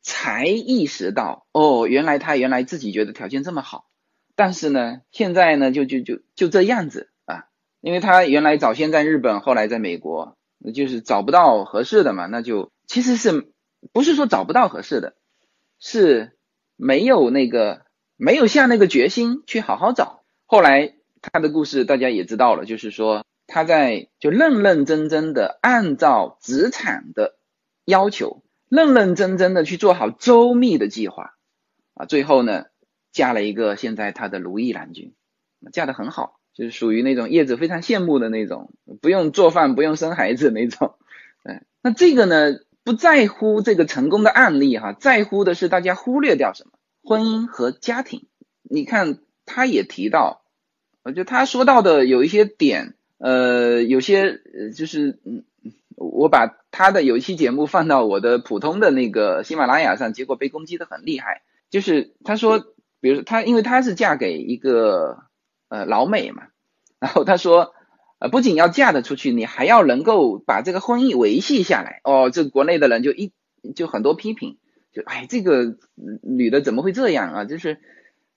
[0.00, 3.86] 才意识到哦，原来他原来自己觉得条件这么好，
[4.34, 7.44] 但是呢，现在呢就就就就这样子啊。
[7.80, 10.36] 因为他原来早先在日本，后来在美国，
[10.74, 13.52] 就是找不到合适的嘛，那就其实是
[13.92, 15.14] 不是说找不到合适的，
[15.80, 16.36] 是
[16.76, 17.86] 没有那个
[18.16, 20.22] 没有下那个决心去好好找。
[20.46, 27.36] 后来他的故事大家也知道了，就是说他在就认认真真的按照职场的
[27.84, 31.34] 要求，认认真真的去做好周密的计划
[31.92, 32.64] 啊，最后呢
[33.12, 35.14] 嫁了一个现在他的如意郎君，
[35.70, 36.38] 嫁得很好。
[36.54, 40.96] 就是属于那种叶子非常羡慕的那种，不用做饭，不用生孩子那种。
[41.44, 46.72] 哎，那这个呢，不在乎这个成功的案例哈，在乎的是大家忽略掉什么？
[47.02, 48.28] 婚姻和家庭。
[48.62, 50.42] 你看，他也提到，
[51.02, 54.40] 我觉得他说到的有一些点，呃，有些
[54.76, 55.44] 就是嗯，
[55.96, 61.42] 我把他的有一期节目放到我的普通的那个喜马拉雅上，结果被攻击的很厉害。
[61.70, 62.58] 就是他说，
[63.00, 65.24] 比如说他，因为他是嫁给一个。
[65.72, 66.48] 呃，老美嘛，
[67.00, 67.72] 然后他说，
[68.18, 72.02] 呃，不仅要嫁得出去，你还要能够把这个婚姻维系下来。
[72.04, 73.32] 哦，这国内的人就一
[73.74, 74.58] 就很多批评，
[74.92, 75.78] 就哎，这个
[76.20, 77.44] 女的怎么会这样啊？
[77.46, 77.78] 就是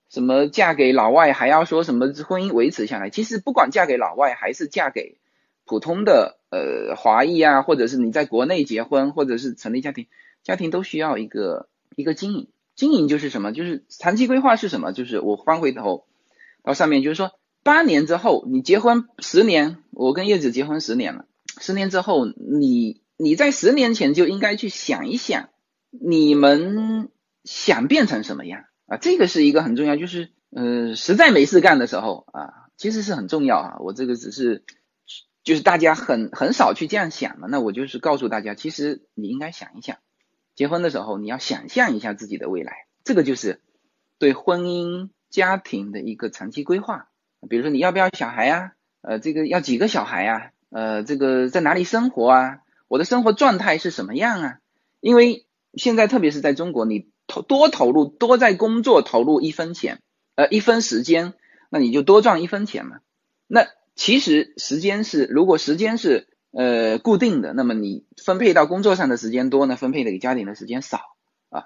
[0.10, 3.10] 什么嫁给老外还要说什么婚姻维持下来？
[3.10, 5.18] 其实不管嫁给老外还是嫁给
[5.66, 10.08] 普通的呃华裔啊，或者是你在国内结婚或者是成立家庭，
[10.44, 13.52] 家庭都需要一个一个经营经营就是什么？
[13.52, 14.94] 就是长期规划是什么？
[14.94, 16.06] 就是我翻回头
[16.64, 17.32] 到上面，就是说
[17.64, 21.26] 八年之后你结婚十年，我跟叶子结婚十年了，
[21.60, 25.50] 十年之后你你在十年前就应该去想一想，
[25.90, 27.10] 你们
[27.44, 28.98] 想变成什么样啊？
[28.98, 33.78] 这个是一个很重要，就是呃实在没事干的时候啊，其实是很重要啊。
[33.80, 34.64] 我这个只是
[35.44, 39.98] 就是大家很很少去这样想嘛，那我就是告诉大家，其实你应该想一想。
[40.56, 43.62] 结婚的时候，你要想象一下自己的未来，这个就是
[44.18, 47.10] 对婚姻家庭的一个长期规划。
[47.50, 48.72] 比如说，你要不要小孩啊？
[49.02, 50.52] 呃，这个要几个小孩啊？
[50.70, 52.60] 呃，这个在哪里生活啊？
[52.88, 54.60] 我的生活状态是什么样啊？
[55.02, 60.02] 因为现在特别是在中国，你投多投入多在工作投入一分钱，
[60.36, 61.34] 呃，一分时间，
[61.70, 63.00] 那你就多赚一分钱嘛。
[63.48, 66.28] 那其实时间是，如果时间是。
[66.58, 71.02] 呃，固定的，那么你分配到工作上的时间多呢，分配给家庭的时间少
[71.50, 71.66] 啊。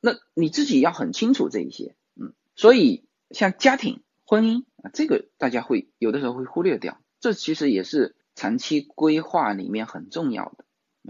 [0.00, 10.64] 那你自己要很清楚这一些，嗯，所以像家庭、婚姻啊，这个大家会有的时候会忽略掉，这其实也是长期规划里面很重要的，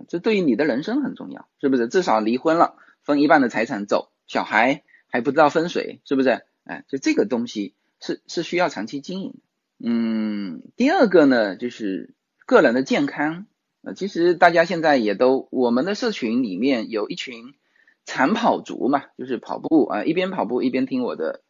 [0.08, 1.88] 这对于你的人生很重要，是不是？
[1.88, 6.42] 至少离婚了，分一半的财产走，小孩还不知道分水，是不是？
[6.64, 9.36] 哎，就这个东西是是需要长期经营。
[9.78, 12.12] 嗯，第二个呢，就是。
[12.48, 13.46] 个人的健康，
[13.82, 17.54] 呃，其实大家现在也都，我们的社群里面有一群
[18.04, 21.42] 长跑族嘛，就是跑步啊，一边跑步一边听我的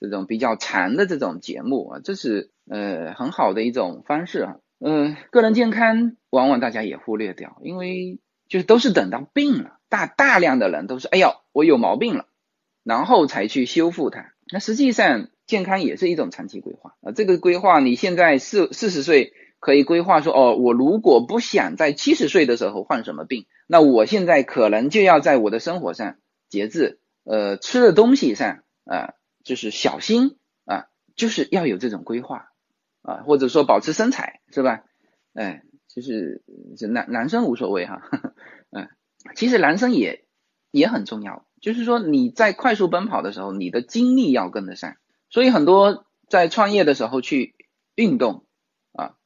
[0.00, 4.56] 这种比较长的这种节目啊，这是呃很好的一种方式啊。
[4.80, 8.18] 嗯，个人健康往往大家也忽略掉，因为
[8.48, 12.24] 就是都是等到病了，大大量的人都是，哎呦，我有毛病了，
[12.82, 14.32] 然后才去修复它。
[14.50, 19.34] 那实际上健康也是一种长期规划啊，这个规划你现在四四十岁。
[19.62, 26.16] 可以规划说，哦，我如果不想在七十岁的时候患什么病，那我现在可能就要在我的生活上
[26.48, 29.12] 节制，呃，吃的东西上啊，
[29.44, 32.52] 就是小心啊，就是要有这种规划
[33.02, 34.82] 啊，或者说保持身材，是吧？
[35.34, 35.62] 哎，
[35.94, 36.42] 就是
[36.78, 38.00] 这男男生无所谓哈，
[38.72, 38.88] 嗯，
[39.34, 40.24] 其实男生也
[40.70, 44.96] 也很重要，就是说你在快速奔跑的时候，你的精力要跟得上，
[45.28, 47.54] 所以很多在创业的时候去
[47.94, 48.46] 运动
[48.92, 49.16] 啊。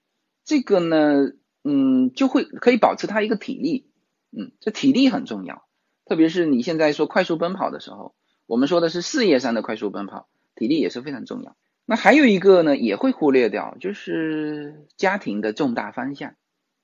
[0.45, 3.91] 这个呢，嗯，就会可以保持他一个体力，
[4.37, 5.65] 嗯，这体力很重要，
[6.05, 8.15] 特别是你现在说快速奔跑的时候，
[8.47, 11.57] 我们说的是事业上的快速奔跑，体力也是非常重要。
[11.87, 16.35] 那还有一个呢，也会忽略掉，就是家庭的重大方向，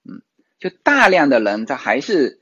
[0.08, 0.22] 嗯，
[0.58, 2.38] 就大量的人他还是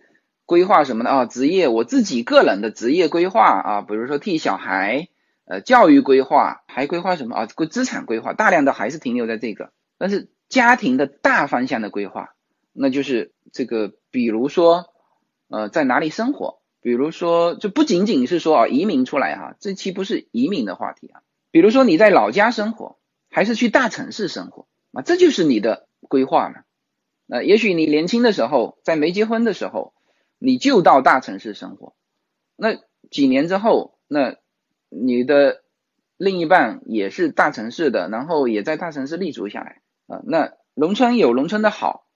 [0.48, 1.11] 规划什么呢？
[1.11, 5.08] 啊，职业，我自己个人的职业规划啊，比如说替小孩，
[5.44, 7.46] 呃，教育规划，还规划什么啊？
[7.46, 10.30] 资产规划，大量的还是停留在这个，但是。
[10.48, 12.30] 家庭的大方向的规划，
[12.72, 14.87] 那就是这个，比如说，
[15.50, 16.62] 呃，在哪里生活？
[16.80, 21.20] 比如说，就不仅仅是说啊，移民出来哈，这期不是移民的话题啊。
[21.50, 22.96] 比如说你在老家生活，
[23.28, 25.02] 还是去大城市生活啊？
[25.02, 26.62] 这就是你的规划了。
[27.28, 29.92] 呃，也许你年轻的时候，在没结婚的时候，
[30.38, 31.94] 你就到大城市生活，
[32.57, 32.79] 那
[33.11, 34.37] 几年之后，那
[34.88, 35.62] 你的
[36.16, 39.83] 另一半也是大城市的，然后也在大城市立足下来。
[40.07, 42.07] 啊，那农村有农村的好，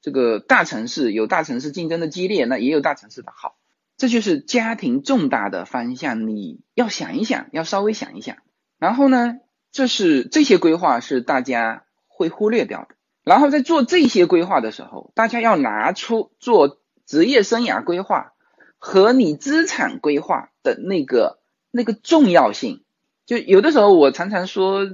[0.00, 3.56] 这个大城市有大城市竞争的激烈，那也有大城市的好，
[3.96, 8.36] 这就是家庭重大的方向，你要想一想，要稍微想一想。
[8.78, 9.40] 然后呢，
[9.72, 12.96] 这是这些规划是大家会忽略掉的。
[13.24, 16.77] 然后在做这些规划的时候，大家要拿出做
[17.08, 18.34] 职业生涯规划
[18.78, 21.40] 和你资产规划的那个
[21.72, 22.84] 那个重要性。
[23.26, 24.86] 就有的时候我常常说。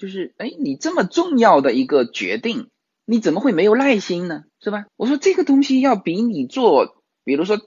[0.00, 2.68] 就是，哎，你这么重要的一个决定，
[3.04, 4.44] 你怎么会没有耐心呢？
[4.60, 4.86] 是吧？
[4.94, 7.58] 我说这个东西要比你做，比如说，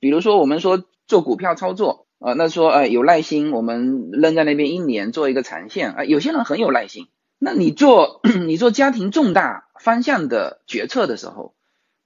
[0.00, 7.08] 比如说我们说做股票操作，啊，那说，哎，有耐心，我们扔在那边一年做一个长线，啊，有些人很有耐心。
[7.38, 11.55] 那你做 你做家庭重大方向的决策的时候，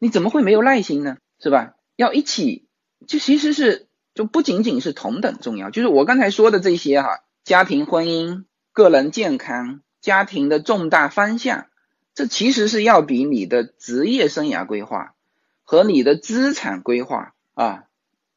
[0.00, 1.18] 你怎么会没有耐心呢？
[1.38, 1.76] 是吧？
[1.94, 2.66] 要一起，
[3.06, 8.44] 就其实是就不仅仅是同等重要，就是我刚才说的这些哈，家庭婚姻。
[8.72, 11.66] 个人健康、家庭的重大方向，
[12.14, 15.16] 这其实是要比你的职业生涯规划
[15.64, 17.86] 和你的资产规划啊，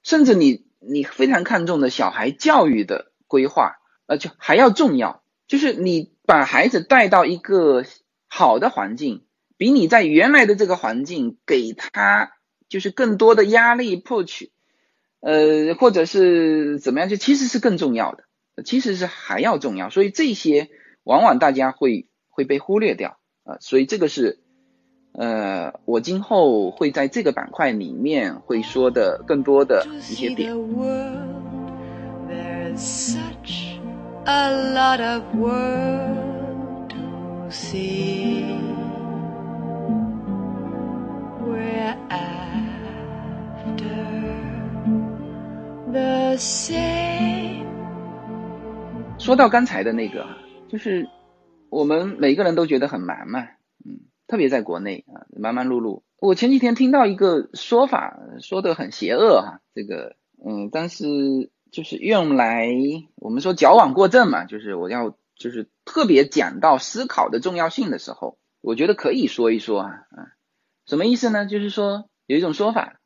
[0.02, 3.76] 甚至你你非常看重的小孩教育的规划，
[4.08, 5.24] 呃，就还要重要。
[5.48, 7.86] 就是你把孩子带到一个
[8.28, 9.24] 好的环境，
[9.58, 12.34] 比你在原来的这个环境给他
[12.70, 14.52] 就是更多的压力破取，
[15.20, 18.24] 呃，或者是怎么样，就其实是更重要的。
[18.64, 20.70] 其实是还要重要，所以这些
[21.04, 24.42] 往往大家会会被忽略掉啊，所以这个是
[25.14, 30.54] 呃，我今后会在这个板块里面会说的更多的一些点。
[49.20, 50.28] 说到刚才的那个，
[50.68, 51.08] 就是
[51.70, 53.42] 我们每个人都觉得很忙嘛，
[53.86, 56.02] 嗯，特别在国内啊，忙忙碌碌。
[56.20, 61.06] 我前几天听到一个说法，说的很邪恶哈，这个，嗯，但是
[61.72, 62.68] 就是用来
[63.16, 70.34] 我们说矫枉过正嘛，就是我要就是特别讲到思考的重要性的时候，我觉得可以说一说啊，啊，
[70.86, 71.46] 什么意思呢？
[71.46, 73.00] 就是说有一种说法，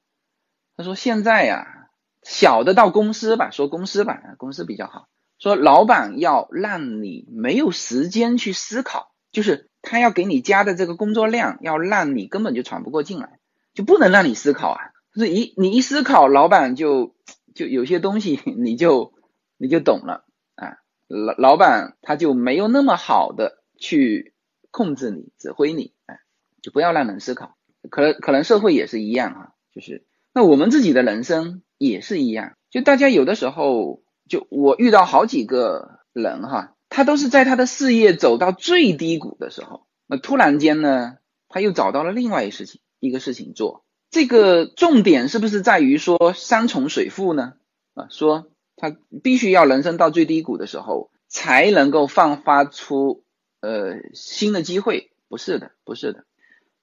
[0.76, 1.90] 他说现在呀，
[2.24, 5.08] 小的到公司吧，说公司吧，公司比较好。
[5.40, 13.40] 说老板要让你没有时间去思考，就是他要给你加的这个工作量，要让你根本就喘不过劲来，
[13.76, 14.82] 就不能让你思考啊！
[15.14, 17.16] 就是一你一思考，老板就
[17.54, 19.14] 就有些东西你就
[19.58, 24.34] 你就懂了啊，老老板他就没有那么好的去
[24.72, 26.20] 控制你、指挥你，哎，
[26.64, 27.57] 就不要让人思考。
[27.90, 34.02] 可能可能社会也是一样啊，就是那我们自己的人生也是一样，就大家有的时候。
[34.30, 41.16] 就我遇到好几个人哈，他都是在他的事业走到最低谷的时候，那突然间呢，
[41.48, 43.86] 他又找到了另外一事情，一个事情做。
[44.12, 47.54] 这个重点是不是在于说山重水复呢？
[47.94, 53.24] 啊，说他必须要人生到最低谷的时候才能够放发出
[53.62, 55.12] 呃新的机会？
[55.30, 56.26] 不是的，不是的，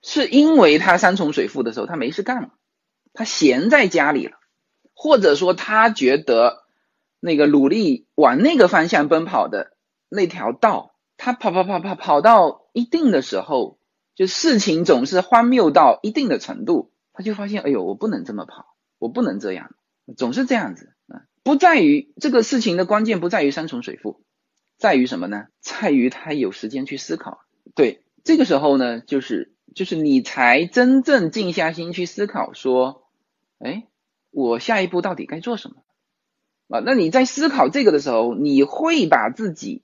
[0.05, 2.51] 是因为他山重水复的时候他没事干了，
[3.13, 4.37] 他闲在家里了，
[4.95, 6.63] 或者说他觉得。
[7.27, 9.79] 那个努力往那个方向奔跑的
[10.11, 13.79] 那条道，他跑跑跑跑跑到一定的时候，
[14.15, 19.75] 就事情总是荒谬到一定的程度，他就发现，哎呦，我不能这么跑，我不能这样，
[20.19, 21.23] 总是这样子啊。
[21.43, 24.23] 不在于这个事情的关键，不在于山重水复，
[24.77, 25.47] 在于什么呢？
[25.63, 27.41] 在于他有时间去思考。
[27.75, 33.03] 对，这个时候呢，就是就是你才真正静下心去思考，说，
[33.59, 33.87] 哎，
[34.31, 35.77] 我下一步到底该做什么？
[36.69, 39.83] 啊，那你在思考这个的时候，你会把自己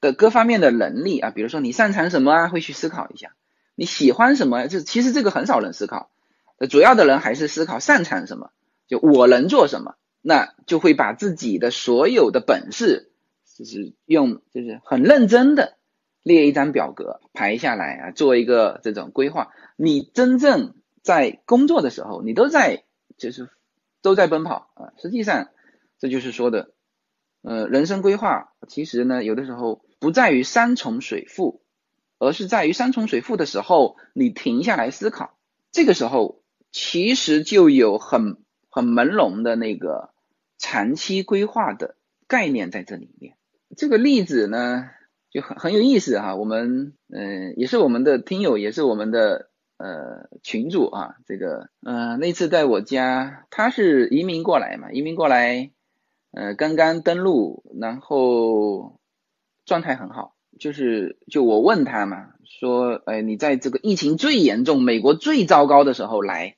[0.00, 3.30] 的各方面的能力啊，比如说你擅长什么啊，会去思考一下；
[3.74, 6.10] 你喜欢什么，就其实这个很少人思考，
[6.70, 8.50] 主要的人还是思考擅长什么，
[8.86, 13.10] 就我能做什么，那就会把自己的所有的本事，
[13.56, 15.76] 就是用就是很认真的
[16.24, 19.52] 列一张表格排下来啊，做一个这种规划。
[19.76, 22.82] 你真正在工作的时候，你都在
[23.16, 23.48] 就是
[24.02, 25.50] 都在奔跑啊，实际上。
[26.00, 26.72] 这就是说的，
[27.40, 31.62] 呃，人生规划其实呢，有的时候不在于山重水复，
[32.18, 35.38] 而是在于山重水复的时候，你停下来思考，
[35.72, 38.36] 这个时候其实就有很
[38.68, 40.10] 很朦胧的那个
[40.58, 43.38] 长期规划的概念在这里面。
[43.74, 44.90] 这个例子呢，
[45.34, 46.34] 就很很有意思哈。
[46.34, 49.50] 我们嗯，也是我们的听友，也是我们的。
[49.76, 55.72] 呃，群主啊，这个，呃，那次在我家，他是移民过来嘛，移民过来。
[56.30, 59.00] 呃，刚刚登陆，然后
[59.66, 66.54] 状态很好，就是就我问他嘛，说，哎，你在这个疫情最严重、美国最糟糕的时候来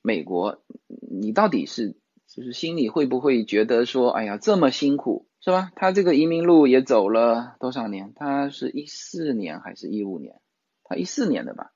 [0.00, 1.94] 美国，你到底是
[2.26, 5.70] 就是心里会不会觉得说，哎呀，这么辛苦，是吧？
[5.76, 8.12] 他这个移民路也走了多少年？
[8.16, 10.40] 他是一四年还是一五年？
[10.82, 11.70] 他一四年的吧，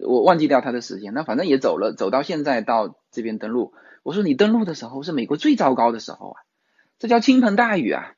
[0.00, 3.74] 我忘记掉他的时间，那反正也走了，走到现在到这边登陆。
[4.04, 6.40] 我说你登陆的时候是美国最糟糕的时候啊。
[6.98, 8.14] 这叫倾盆大雨啊，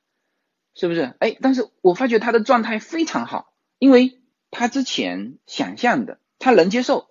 [0.76, 1.14] 是不是？
[1.18, 4.20] 哎，但是我发觉他的状态非常好，因为
[4.52, 7.08] 他之前想象的他能接受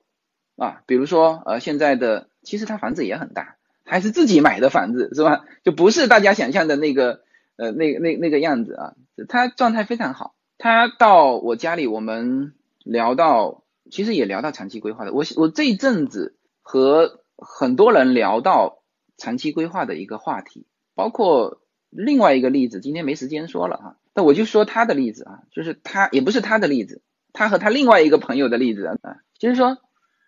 [0.56, 5.44] 啊，比如说呃现在的其实他房子也很大，还是自己买的房子是吧？
[5.66, 7.26] 就不是大家想象的那个
[7.62, 8.95] 呃那那那个样子啊，
[9.30, 10.34] 他状态非常好。
[10.57, 12.53] 他到我家里，我们
[12.84, 15.14] 聊到其实也聊到长期规划的。
[15.14, 18.84] 我我这一阵子和很多人聊到
[19.18, 21.59] 长期规划的一个话题，包括。
[21.93, 27.01] 另外一个例子，今天没时间说了哈，那我就说他的例子啊，就是他也不是他的例子，
[27.34, 28.95] 他和他另外一个朋友的例子啊，
[29.38, 29.78] 就是说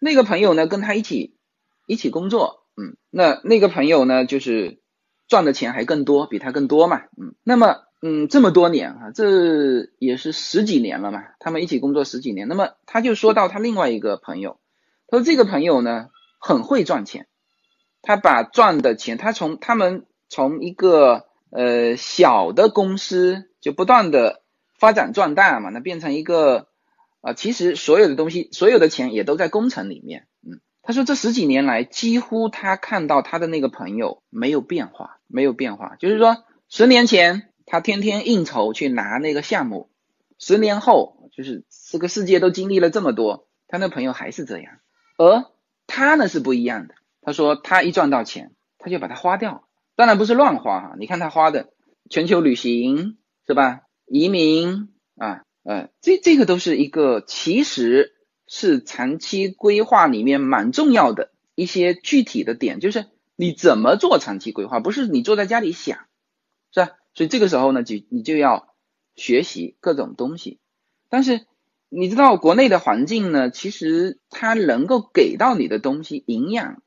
[0.01, 1.37] 那个朋友呢跟他一起
[1.87, 4.81] 一起工作，嗯，那那个朋友呢就是
[5.33, 14.59] 赚的钱还更多，比他更多嘛，嗯，那么嗯这么多年啊，这也是十几年了嘛，他们一起工作十几年，那么他就说到他另外一个朋友，
[15.07, 17.25] 他说这个朋友呢很会赚钱，
[18.03, 24.43] 他把赚的钱，他从他们从一个呃，小的公司就不断的
[24.77, 26.67] 发展壮大嘛，那变成一个
[27.21, 30.27] 啊，其实所有的东西，所有的钱也都在工程里面。
[30.43, 39.89] 嗯，他说这十几年来，几乎他看到他的那个朋友没有变化，没有变化，就是说十年前他天天应酬去拿那个项目，
[40.37, 44.75] 十年后就是这个世界都经历了这么多，他那朋友还是这样，
[45.17, 45.45] 而
[45.87, 46.93] 他呢是不一样的。
[47.21, 50.95] 他说他一赚到钱，他就把它花掉，当然不是乱花哈。
[50.99, 51.69] 你看他花的
[52.09, 53.17] 全球旅行
[53.47, 53.81] 是吧？
[54.05, 58.13] 移民啊，呃，这这个都是一个其实
[58.45, 63.05] 是长期规划里面蛮重要的一些具体的点，就是
[63.35, 65.99] 你怎么做长期规划，不是你坐在家里想，
[66.71, 66.91] 是吧？
[67.13, 68.75] 所以这个时候呢，就你就要
[69.15, 70.59] 学习各种东西。
[71.09, 71.45] 但是
[71.89, 76.81] 你知道国内的环境呢，其实它能够给到你的东西营养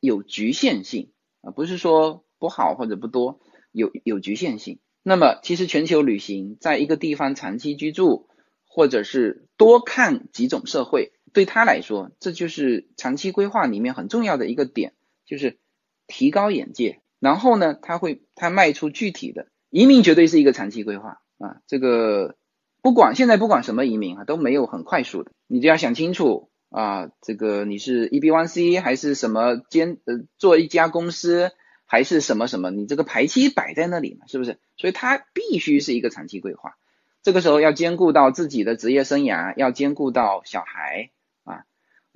[0.00, 3.40] 有局限性啊，不是说不好或者不多，
[3.72, 4.80] 有有局限性。
[5.02, 8.28] 那么，其实全球旅行，在一个地方长期居住，
[8.66, 14.94] 或者是多看几种社会，对他来说，这就是长期规划里面很重要的一个点，
[15.24, 15.58] 就是
[16.06, 17.00] 提高眼界。
[17.18, 21.56] 然后呢，他会他迈出具体的移民，绝对是一个长期规划啊。
[21.66, 22.36] 这个
[22.82, 31.52] 不管现在不管什么移民啊，都没有很快速的，你就要想清楚啊，这个你是 E B one C 还是什么兼呃做一家公司。
[31.88, 34.58] 还是什么什么，你这个排期摆在那里嘛，是不是？
[34.76, 36.74] 所以它必须是一个长期规划。
[37.22, 41.12] 这个时候要兼顾到自己的职业生涯，要兼顾到小孩。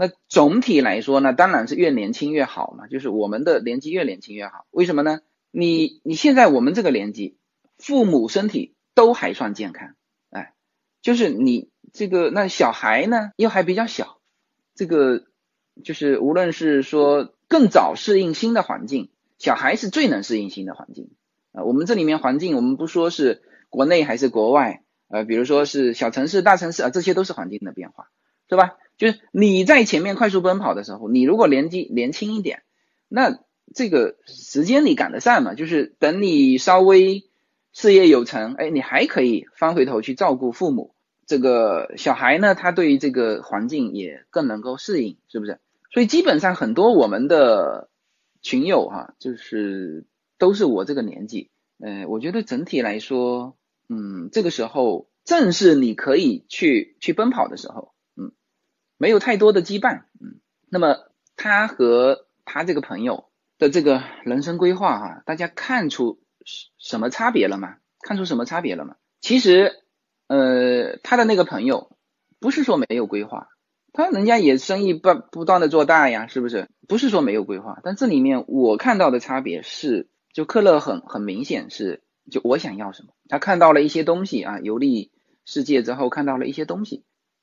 [0.00, 4.64] 那总体来说呢，当然是越年轻越好嘛，就是我们的年纪越年轻越好。
[4.70, 5.20] 为什么呢？
[5.50, 7.36] 你你现在我们这个年纪，
[7.76, 9.94] 父母身体都还算健康，
[10.30, 10.54] 哎，
[11.02, 14.22] 就是你这个那小孩呢又还比较小，
[14.74, 15.24] 这个
[15.84, 19.10] 就是无论是说更早适应新的环境。
[19.36, 21.10] 小孩是最能适应新的环境
[21.52, 21.62] 啊！
[21.64, 28.08] 我们这里面环境，我们不说是国内还是国外，呃，比如说是小城市、大城市啊，这些都是环境的变化，
[28.48, 28.78] 是吧？
[29.00, 32.62] 就是你在前面快速奔跑的时候，你如果年纪年轻一点，
[33.08, 33.40] 那
[33.74, 35.54] 这个时间你赶得上嘛？
[35.54, 37.24] 就是等你稍微
[37.72, 40.94] 事业有成，哎，你还可以翻回头去照顾父母。
[41.26, 45.58] 这个小孩呢，他对于这个环境也更能够适应，是不是？
[45.92, 47.88] 所以基本上很多我们的。
[48.42, 50.06] 群友哈，就是
[50.38, 53.54] 都是我这个年纪，嗯，我觉得整体来说，
[53.90, 57.92] 嗯，这个时候正是你可以去去奔跑的时候，
[59.00, 60.98] 没有太多的羁绊，嗯，那么
[61.34, 66.20] 他和他这个朋友的这个人生规划哈，大家看出
[66.78, 67.76] 什么差别了吗？
[68.02, 68.96] 看出什么差别了吗？
[69.22, 69.72] 其实，
[70.26, 71.96] 呃，他的那个朋友
[72.40, 73.48] 不是说没有规划。
[73.94, 76.68] 他人家也生意不不断的做大呀，是不是？
[76.86, 85.10] 不是说没有规划，但这里面我看到的差别是，就克勒很很明显是，就我想要什么，他看到了一些东西啊，游历
[85.46, 87.02] 世界之后看到了一些东西，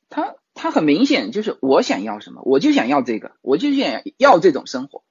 [0.09, 5.05] 他他很明显就是我想要什么，我就想要这个，我就想要这种生活，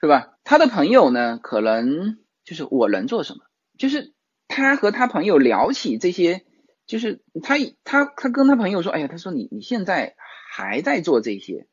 [0.00, 0.38] 是吧？
[0.44, 3.44] 他的朋友呢，可能就是我能做什么，
[3.76, 4.14] 就是
[4.48, 6.44] 他和他朋友聊起这些，
[6.86, 10.14] 就是他他他跟他朋友说，哎呀，他说你你现在。
[10.54, 11.66] 还在做这些，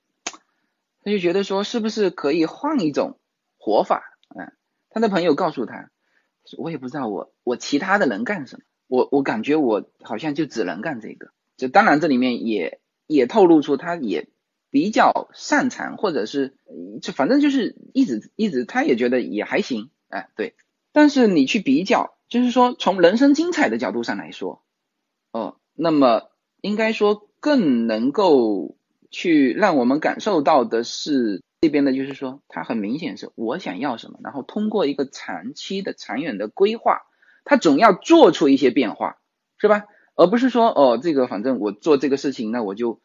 [1.03, 3.19] 他就觉得说是不是可以换一种
[3.57, 4.01] 活法？
[4.33, 4.53] 嗯，
[4.89, 5.91] 他的朋友告诉他，
[6.57, 11.31] 我也不知道我我其他的能干什么，我我感觉我好像就只能干这个。
[11.57, 14.29] 就当然这里面也也透露出他也
[14.69, 16.55] 比较擅长，或者是
[17.01, 20.55] 就反正就是一直一直他也觉得也还行，哎对。
[20.93, 24.63] 但是你去比较，就是说从人生精彩的角度上来说，
[25.33, 26.29] 哦，那么
[26.61, 27.25] 应该说。
[27.41, 28.75] 更能够
[29.11, 37.03] 去让我们感受到的是这边的，就是说，他很明显是我想要什么，然后通过一个长期的、长远的规划，
[37.45, 39.21] 他总要做出一些变化，
[39.57, 39.85] 是吧？
[40.19, 42.99] 而不是说，哦，这个反正我做这个事情，那我就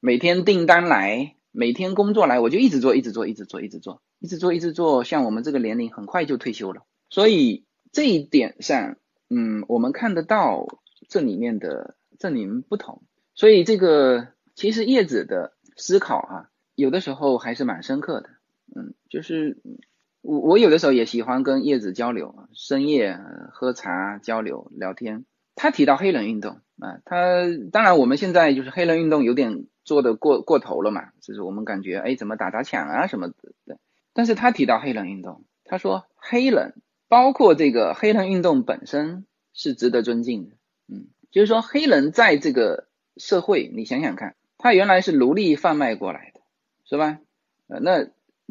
[0.00, 5.04] 每天订单来，每天工作来，我就一直做，一直做，一直做，一直做，一直做，一直做。
[5.04, 6.80] 像我们这个年龄，很快就退休了。
[7.10, 8.96] 所以这一点上，
[9.28, 10.66] 嗯，我们看得到
[11.10, 13.02] 这里面的这里面不同。
[13.34, 18.30] 所以这个其实叶子的思考哈，有的时候还是蛮深刻的。
[18.74, 19.60] 嗯，就是
[20.22, 23.20] 我我有的时候也喜欢跟叶子交流，深夜
[23.52, 25.26] 喝茶交流聊天。
[25.56, 27.42] 他提到黑人运动啊，他
[27.72, 33.78] 当然我们现在就是黑人运动有点做的过过头了嘛，就是我们感觉哎怎么打砸抢啊什么的。
[34.12, 36.74] 但是他提到黑人运动，他说黑人
[37.08, 40.54] 包括这个黑人运动本身是值得尊敬的。
[40.86, 42.86] 嗯，就是说黑人在这个。
[43.18, 46.42] 社会，你想想看，他原来是奴隶贩卖过来的，
[46.84, 47.18] 是吧？
[47.66, 48.08] 呃，那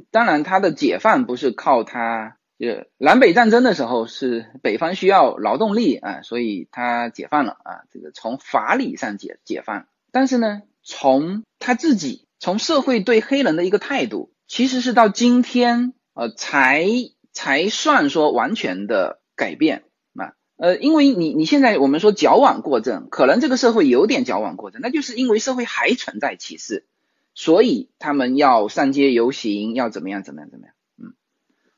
[0.10, 9.88] 当然，他的解放不是靠他，就南北战争的时候是北方需要劳动力啊，所以他解放了啊，这个从法理上解解放。
[10.12, 16.88] 但是呢，从他自己，从社会对黑人的一个态度，其实是到今天呃才
[17.34, 19.84] 才算说完全的改变
[20.16, 20.32] 啊。
[20.56, 26.86] 呃，因为你你现在我们说矫枉过正，可能这个社会有点矫枉过正，那就是因为社会还存在歧视，
[27.34, 30.75] 所以他们要上街游行，要怎么样怎么样怎么样。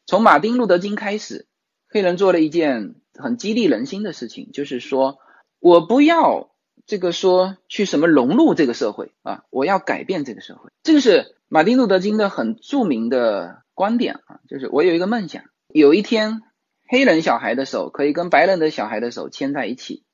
[0.08, 1.45] 从马丁路德金开始，
[1.88, 5.20] 黑人做了一件很激励人心的事情，就是说
[5.60, 6.49] 我不要
[6.88, 10.72] 这个说去什么融入这个社会啊，我要改变这个社会。
[10.82, 16.41] 这个是马丁路德金的很著名的观点啊，就是我有一个梦想，有一天。
[16.89, 20.05] 黑人小孩的手可以跟白人的小孩的手牵在一起，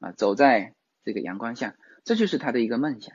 [0.00, 0.74] 啊，走在
[1.04, 3.14] 这个阳光下，这就是他的一个梦想。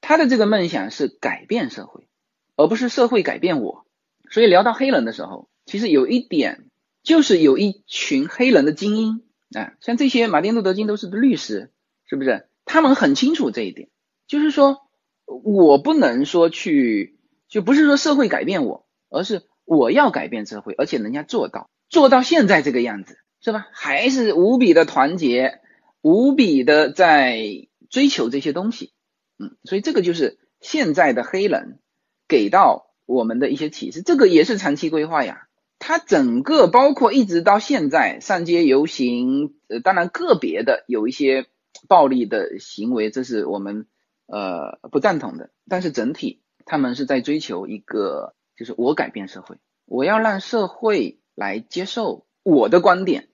[0.00, 2.06] 他的这个梦想是改变社会，
[2.54, 3.84] 而不是社会改变我。
[4.30, 6.70] 所以聊到黑人的时候，其实有一点
[7.02, 9.22] 就是有一群黑人的精英
[9.54, 11.70] 啊，像这些马丁路德金都是律师，
[12.06, 12.48] 是不是？
[12.64, 13.88] 他们很清楚这一点，
[14.26, 14.80] 就是说
[15.26, 21.68] 我不能说去，就不是说社会改变我，而是我要改变社会，而且人家做到。
[21.90, 23.68] 做到现在这个样子，是吧？
[23.72, 25.60] 还是无比的团结，
[26.00, 28.92] 无比的在追求这些东西，
[29.38, 31.78] 嗯，所以这个就是现在的黑人
[32.26, 34.02] 给到我们的一些启示。
[34.02, 35.46] 这个也是长期规划呀，
[35.84, 41.46] 他整个包括一直到现在上街游行，呃，当然个别的有一些
[41.88, 43.86] 暴力的行为，这是我们
[44.26, 51.20] 呃不赞同的，但是整体他们是在追求一个，就是我改变社会，我要让社会。
[51.36, 53.26] 来接受我的观点，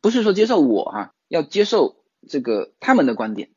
[0.00, 3.50] 不是说接受我哈，要接受这个他们的观点。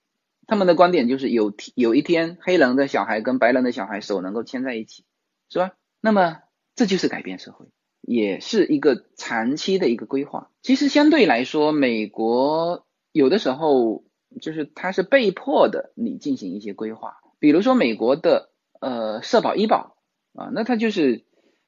[0.48, 5.06] 他们的观点就是有有一天黑人的小孩跟白人的小孩手能够牵在一起，
[5.48, 5.78] 是吧？
[6.02, 6.40] 那么
[6.76, 7.68] 这就是改变社会，
[8.06, 10.50] 也是一个长期的一个规划。
[10.62, 14.04] 其实相对来说，美国有的时候
[14.42, 18.50] 就是它是被迫的，你进行一些规划，比如说美国的
[18.80, 19.98] 呃社保医保
[20.34, 21.26] 啊，那它就是。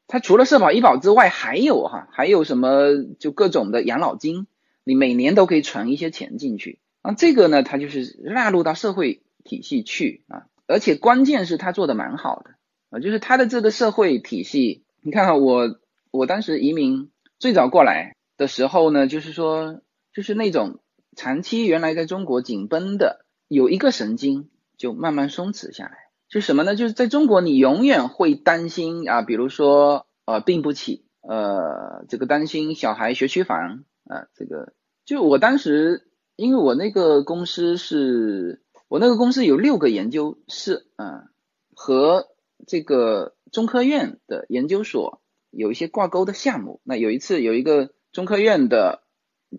[0.09, 4.47] 它除了社保医保之外，还有哈，还有什么就各种的养老金，
[4.85, 7.13] 你每年都可以存一些钱进去啊。
[7.13, 12.51] 这个呢，它就是纳入到社会体系去啊，而且关键是它做的蛮好的
[12.89, 15.77] 啊，就是它的这个社会体系，你看看我
[16.12, 19.82] 我当时移民最早过来的时候呢，就是说
[20.14, 20.80] 就是那种
[21.16, 26.08] 长期原来在中国紧绷的有一个神经就慢慢松弛下来。
[26.30, 26.76] 就什么呢？
[26.76, 34.74] 就是在中国，你永远会担心啊，比如说呃病不起，呃这个担心小孩学区房啊，这个
[35.05, 41.30] 就我当时，因为我那个公司是，我那个公司有六个研究室啊，
[41.74, 42.28] 和
[42.68, 45.22] 这个中科院的研究所
[45.58, 46.82] 有一些挂钩的项目。
[46.84, 49.03] 那有一次有一个中科院的，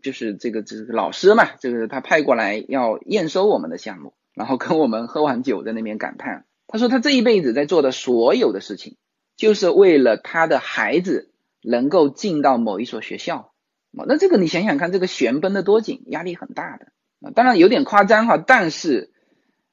[0.03, 6.46] 就是这个这个老师嘛，就是他派过来要验收我们的项目，然后跟我们喝完酒在那边感叹。
[6.66, 8.96] 他说他这一辈子在做的所有的事情，
[9.36, 11.32] 就是为了他的孩子
[11.62, 13.53] 能够进到某一所学校。
[13.90, 17.32] 那这个你想想看，这个悬绷的多紧，压力很大的啊。
[17.34, 19.11] 当然有点夸张哈，但是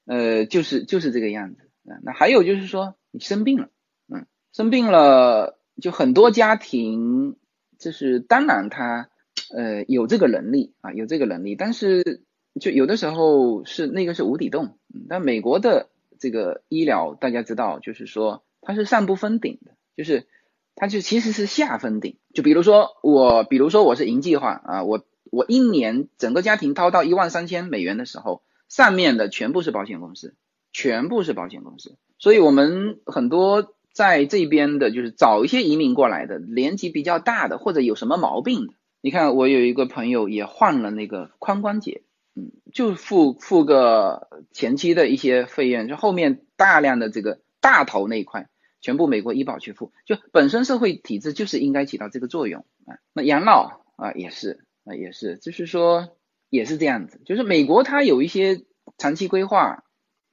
[0.06, 1.70] 呃，就是就是这个样子。
[2.04, 3.70] 那还有就是说你生病了，
[4.12, 7.36] 嗯，生病了就很多家庭
[7.78, 9.10] 就是当然他
[9.54, 12.24] 呃有这个能力啊，有这个能力，但是
[12.60, 14.78] 就有的时候是那个是无底洞。
[15.10, 15.90] 但美国的。
[16.18, 20.28] 这个医疗大家知道，就是说它是上不封顶的，就是
[20.74, 22.18] 它就其实是下封顶。
[22.34, 30.36] 就比如说我，比如说我是银计划啊，我我一年整个家庭掏到一万三千美元的时候，上面的全部是保险公司，
[30.72, 31.98] 全部是保险公司。
[32.18, 42.04] 所以我们很多在这边的，就是早一些移民过来的，年纪比较大的或者有什么毛病的，你看我有一个朋友也换了那个髋关节。
[42.38, 48.50] 嗯，就付付个前期的一些费用，就后面大量的这个大头那一块，
[48.82, 53.00] 全部美国医保去付，就本身社会体制就是应该起到这个作用啊。
[53.14, 56.10] 那养老啊也是啊也是，就是说
[56.50, 58.66] 也是这样子，就是美国它有一些
[58.98, 59.86] 长期规划，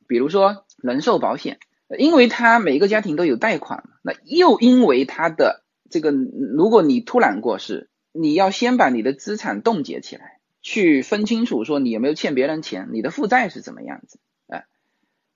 [0.08, 1.60] 比如说人寿保险，
[1.99, 10.38] 因为他每个家庭都有贷款，那又因为他的这个，如果你突然过世，你要先把你的资产冻结起来。
[10.64, 14.66] 去分清楚，说你有没有欠别人钱，你的负债是怎么样子，哎，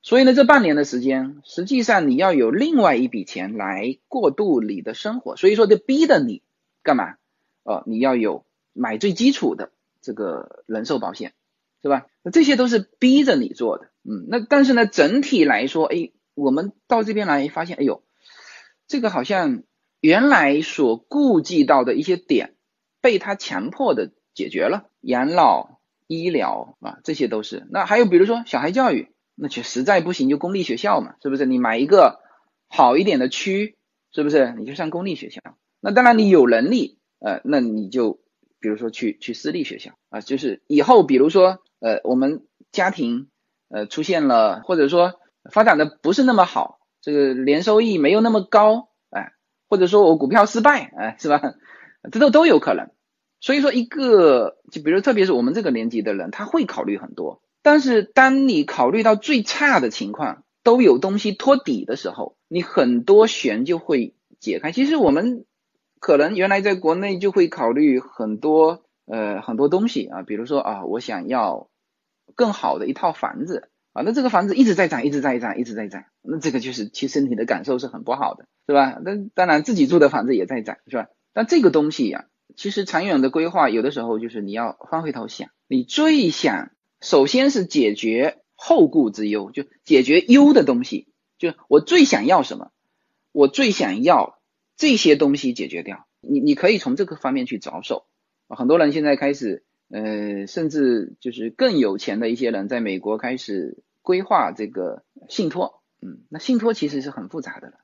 [0.01, 6.43] 所以呢，这半年的时间，实际上你要有另外一笔钱来过渡你的生活，所以说就逼着你
[6.85, 7.17] 干嘛？
[7.65, 11.33] 哦，你要有买最基础的这个人寿保险，
[11.83, 12.07] 是吧？
[12.23, 18.05] 那这些都是逼着你做的，嗯，那但是呢，整体来说，哎，我们到这边来发现，哎呦，
[18.87, 19.64] 这个好像
[20.01, 22.55] 原来所顾忌到的一些点，
[23.01, 24.12] 被他强迫的。
[24.37, 27.66] 解决了养老、医疗啊，这些都是。
[27.70, 31.47] 那还有比如说小孩教育，那就实在不行就公立学校嘛，是不是？
[31.47, 32.20] 你买一个
[32.68, 33.78] 好一点的区，
[34.12, 34.55] 是不是？
[34.59, 35.41] 你就上公立学校。
[35.80, 38.20] 那当然你有能力，呃，那你就
[38.61, 43.30] 比如说去去私立学校啊，就是以后比如说呃我们家庭
[43.70, 45.14] 呃出现了或者说
[45.51, 49.33] 发展的不是那么好，这个年收益没有那么高，哎，
[49.69, 51.41] 或者说我股票失败，哎，是吧？
[52.11, 52.91] 这都都有可能。
[53.41, 57.43] 所以说一个就比如特别是我们这个年纪的人，他会考虑很多。
[57.63, 64.73] 但是当你考虑到最差的情况，都有东西托底的时候，你很多弦就会解开。
[64.73, 65.45] 其实我们
[66.01, 71.69] 可能原来在国内就会考虑很多呃很多东西啊，比如说啊，我想要
[72.35, 79.01] 更好的一套房子啊，那这个房子一直在涨，一直在涨，一直在涨，那这个就是其实你的感受是很不好的，是吧？
[79.03, 81.09] 那当然自己住的房子也在涨，是吧？
[81.33, 82.27] 但这个东西呀，
[82.57, 86.71] 其实长远的规划有的时候就是你要翻回头想，你最想。
[87.03, 92.71] 首先是解决后顾之忧，就解决忧的东西，就我最想要什么，
[93.33, 94.39] 我最想要
[94.77, 96.07] 这些东西解决掉。
[96.23, 98.07] 你你可以从这个方面去着手。
[98.49, 105.83] 很多人现在开始，呃，甚至就是更有钱的一些人，在美国开始规划这个信托。
[106.01, 107.75] 嗯，那信托其实是很复杂的了，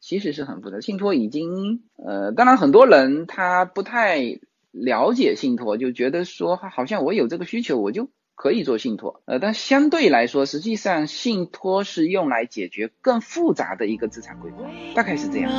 [0.00, 0.80] 其实是很复杂。
[0.80, 8.08] 信托已经，呃，当然很多人他不太了解信托，就觉得说好像我有这个需求，我就。
[8.38, 14.58] 可以做信托，呃，但相对来说，实际上信托是用来解决更复杂的一个资产规划，
[14.94, 15.50] 大概是这样。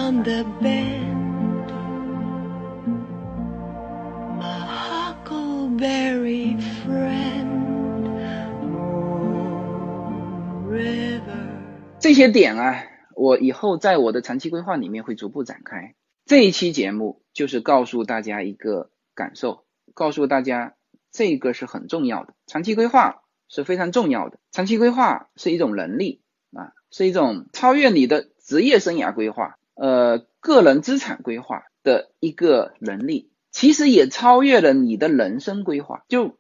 [12.00, 12.84] 这些点啊，
[13.16, 15.96] 我以后在我的长期规划里面会逐步展开。
[16.26, 20.76] 这一期节目就是告诉大家一个感受，告诉大家。
[21.10, 24.38] 这个是很重要的，长期规划是非常重要的。
[24.52, 26.22] 长期规划是一种能力
[26.52, 36.04] 啊，是一种超越你的职业生涯规划、呃个人资产规划的一个能力，其实也超越了你的人生规划。
[36.08, 36.38] 就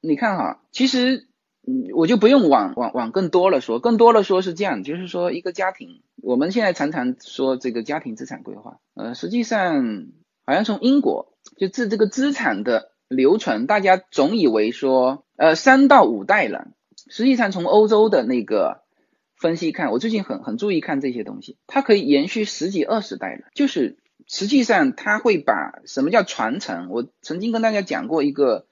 [0.00, 1.28] 你看哈，其实
[1.66, 10.06] 嗯，我就不用往往往更多了说，更多了说是这样，就是说一个家庭，我们现在常常说这个家庭资产规划，呃，实际上
[10.46, 12.92] 好像从英国就治这个资产的。
[13.08, 16.72] 流传，大家总以为说，呃，三到五代人，
[17.08, 18.82] 实际上从欧洲的那个
[19.36, 23.96] 分析看，我最近很很注意看这些东西，它可以延续十几二十代人，就是
[24.26, 26.88] 实际上它会把什么叫传承？
[26.90, 28.65] 我曾经跟大家讲过一个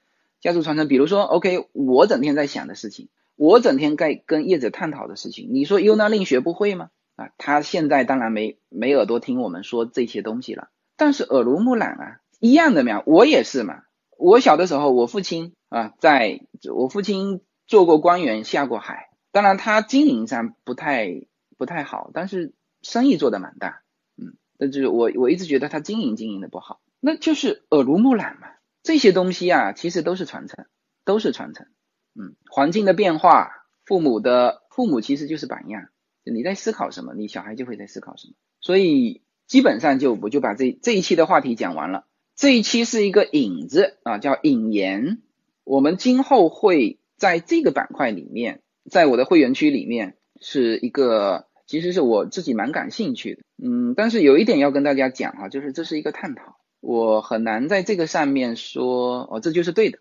[0.44, 6.90] 家族传承，比如说，OK，我整天在想的事情，我整天在跟业者探讨的事情，你说尤娜令学不会吗？
[7.16, 10.68] 啊，他现在当然没没耳朵听我们说这些东西了，
[10.98, 13.84] 但是耳濡目染啊，一样的嘛，我也是嘛。
[14.18, 16.40] 我小的时候，我父亲啊，在
[16.74, 19.08] 我父亲做过官员，下过海。
[19.32, 21.26] 当然，他经营上不太
[21.56, 23.80] 不太好，但是生意做得蛮大。
[24.18, 28.48] 嗯，那就是我我一直觉得他经营经营的不好，那就是耳濡目染嘛。
[28.84, 30.66] 这些东西啊，其实都是传承，
[31.04, 31.66] 都是传承。
[32.14, 33.50] 嗯，环境的变化，
[33.84, 35.88] 父母的父母其实就是榜样。
[36.22, 38.34] 你在思考什么，你小孩就会在思考什么。
[38.60, 42.06] 所以基本上就我就把这这一期的话题讲完了。
[42.36, 45.22] 这一期是一个引子啊，叫引言。
[45.64, 48.60] 我们今后会在这个板块里面，
[48.90, 53.42] 在我的会员区里面，是一个其实是我自己蛮感兴趣的。
[53.62, 59.98] 嗯，但是有一点要跟大家讲哈，就是这是一个探讨，我很难在这个上面说哦，这就是对的。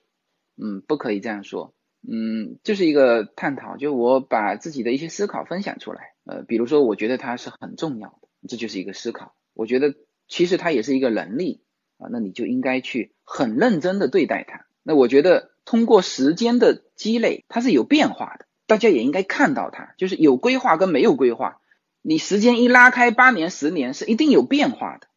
[0.57, 1.73] 嗯，不可以这样说。
[2.05, 6.13] 嗯，就是一个探讨，就我把自己的一些思考分享出来。
[6.25, 9.34] 呃，比如说我觉得它是很重要的，这就是一个思考。
[9.53, 9.95] 我觉得
[10.27, 11.61] 其实它也是一个能力。
[11.97, 14.65] 啊，那你就应该去很认真的对待它。
[14.81, 18.45] 那我觉得通过时间的积累，它是有变化的。
[18.65, 21.61] 大家也应该看到它，就是有规划跟没有规划，
[22.01, 25.07] 你时间一拉开八年、十年，是一定有变化的，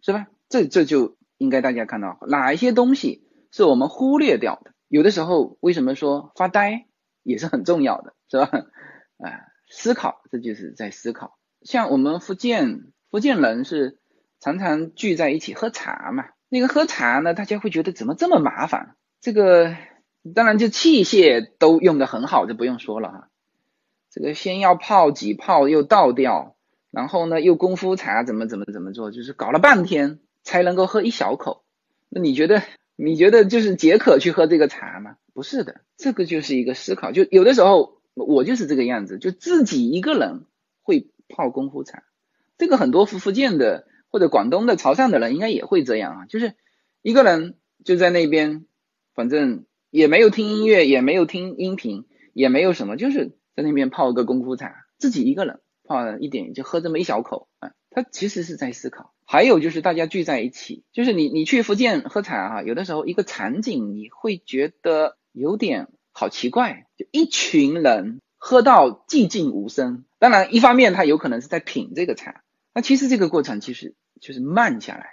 [0.00, 0.28] 是吧？
[0.48, 4.72] 这这就应该大家看到哪一些东西是我们忽略掉的。
[4.88, 6.86] 有的时候为什么说发呆
[7.22, 8.50] 也是很重要的，是吧？
[9.18, 11.38] 啊，思考，这就是在思考。
[11.62, 13.98] 像我们福建福建人是。
[14.40, 18.94] 常常聚在一起喝茶嘛，那个喝茶呢，大家会觉得怎么这么麻烦？
[19.20, 19.74] 这个
[20.32, 23.30] 当然就器械都用的很好，就不用说了哈。
[24.12, 26.54] 这个先要泡几泡，又倒掉，
[26.92, 31.64] 然后呢又功夫茶怎么怎么怎么做，就是搞了半天才能够喝一小口。
[32.08, 32.62] 那你觉得
[32.96, 35.16] 你觉得就是解渴去喝这个茶吗？
[35.32, 37.12] 不是的，这个就是一个思考。
[37.12, 40.46] 就有的时候我就是这个样子，就自己一个人
[40.82, 42.02] 会泡功夫茶。
[42.56, 43.86] 这个很多福福建的。
[44.10, 46.54] 或者广东的潮汕的人应该也会这样啊，就是
[47.02, 48.64] 一个人就在那边，
[49.14, 70.06] 反正也没有听音乐，也没有听音频，也没有什么，就是在那边泡个功夫茶，自己一个人泡一点就喝这么一小口啊，他其实是在思考，还有就是大家聚在一起，就是你你去福建喝茶哈，有的时候一个场景你会觉得有点好奇怪，就一群人喝到寂静无声。
[70.18, 72.40] 当然，一方面他有可能是在品这个茶，
[72.72, 75.06] 那其实这个过程其实就是慢下来，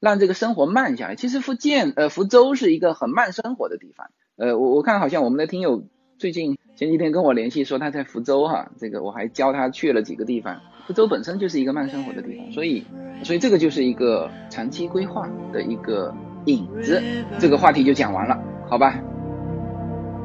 [0.00, 1.16] 让这个生活慢下来。
[1.16, 4.10] 其实福建呃福州是一个很慢生活的地方。
[4.36, 10.60] 呃，我我看好像我们的听友最近前几天跟我联系说他在福州哈，这个我还教他去了几个地方。
[10.86, 12.84] 福州本身就是一个慢生活的地方，所以
[13.22, 16.14] 所以这个就是一个长期规划的一个
[16.46, 17.00] 影子。
[17.38, 18.36] 这个话题就讲完了，
[18.68, 19.00] 好吧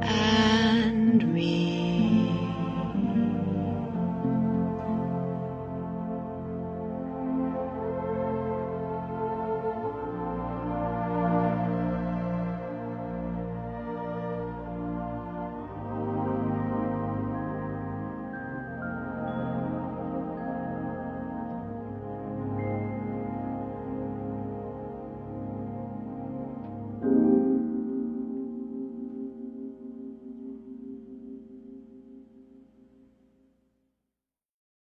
[0.01, 1.76] ？and me.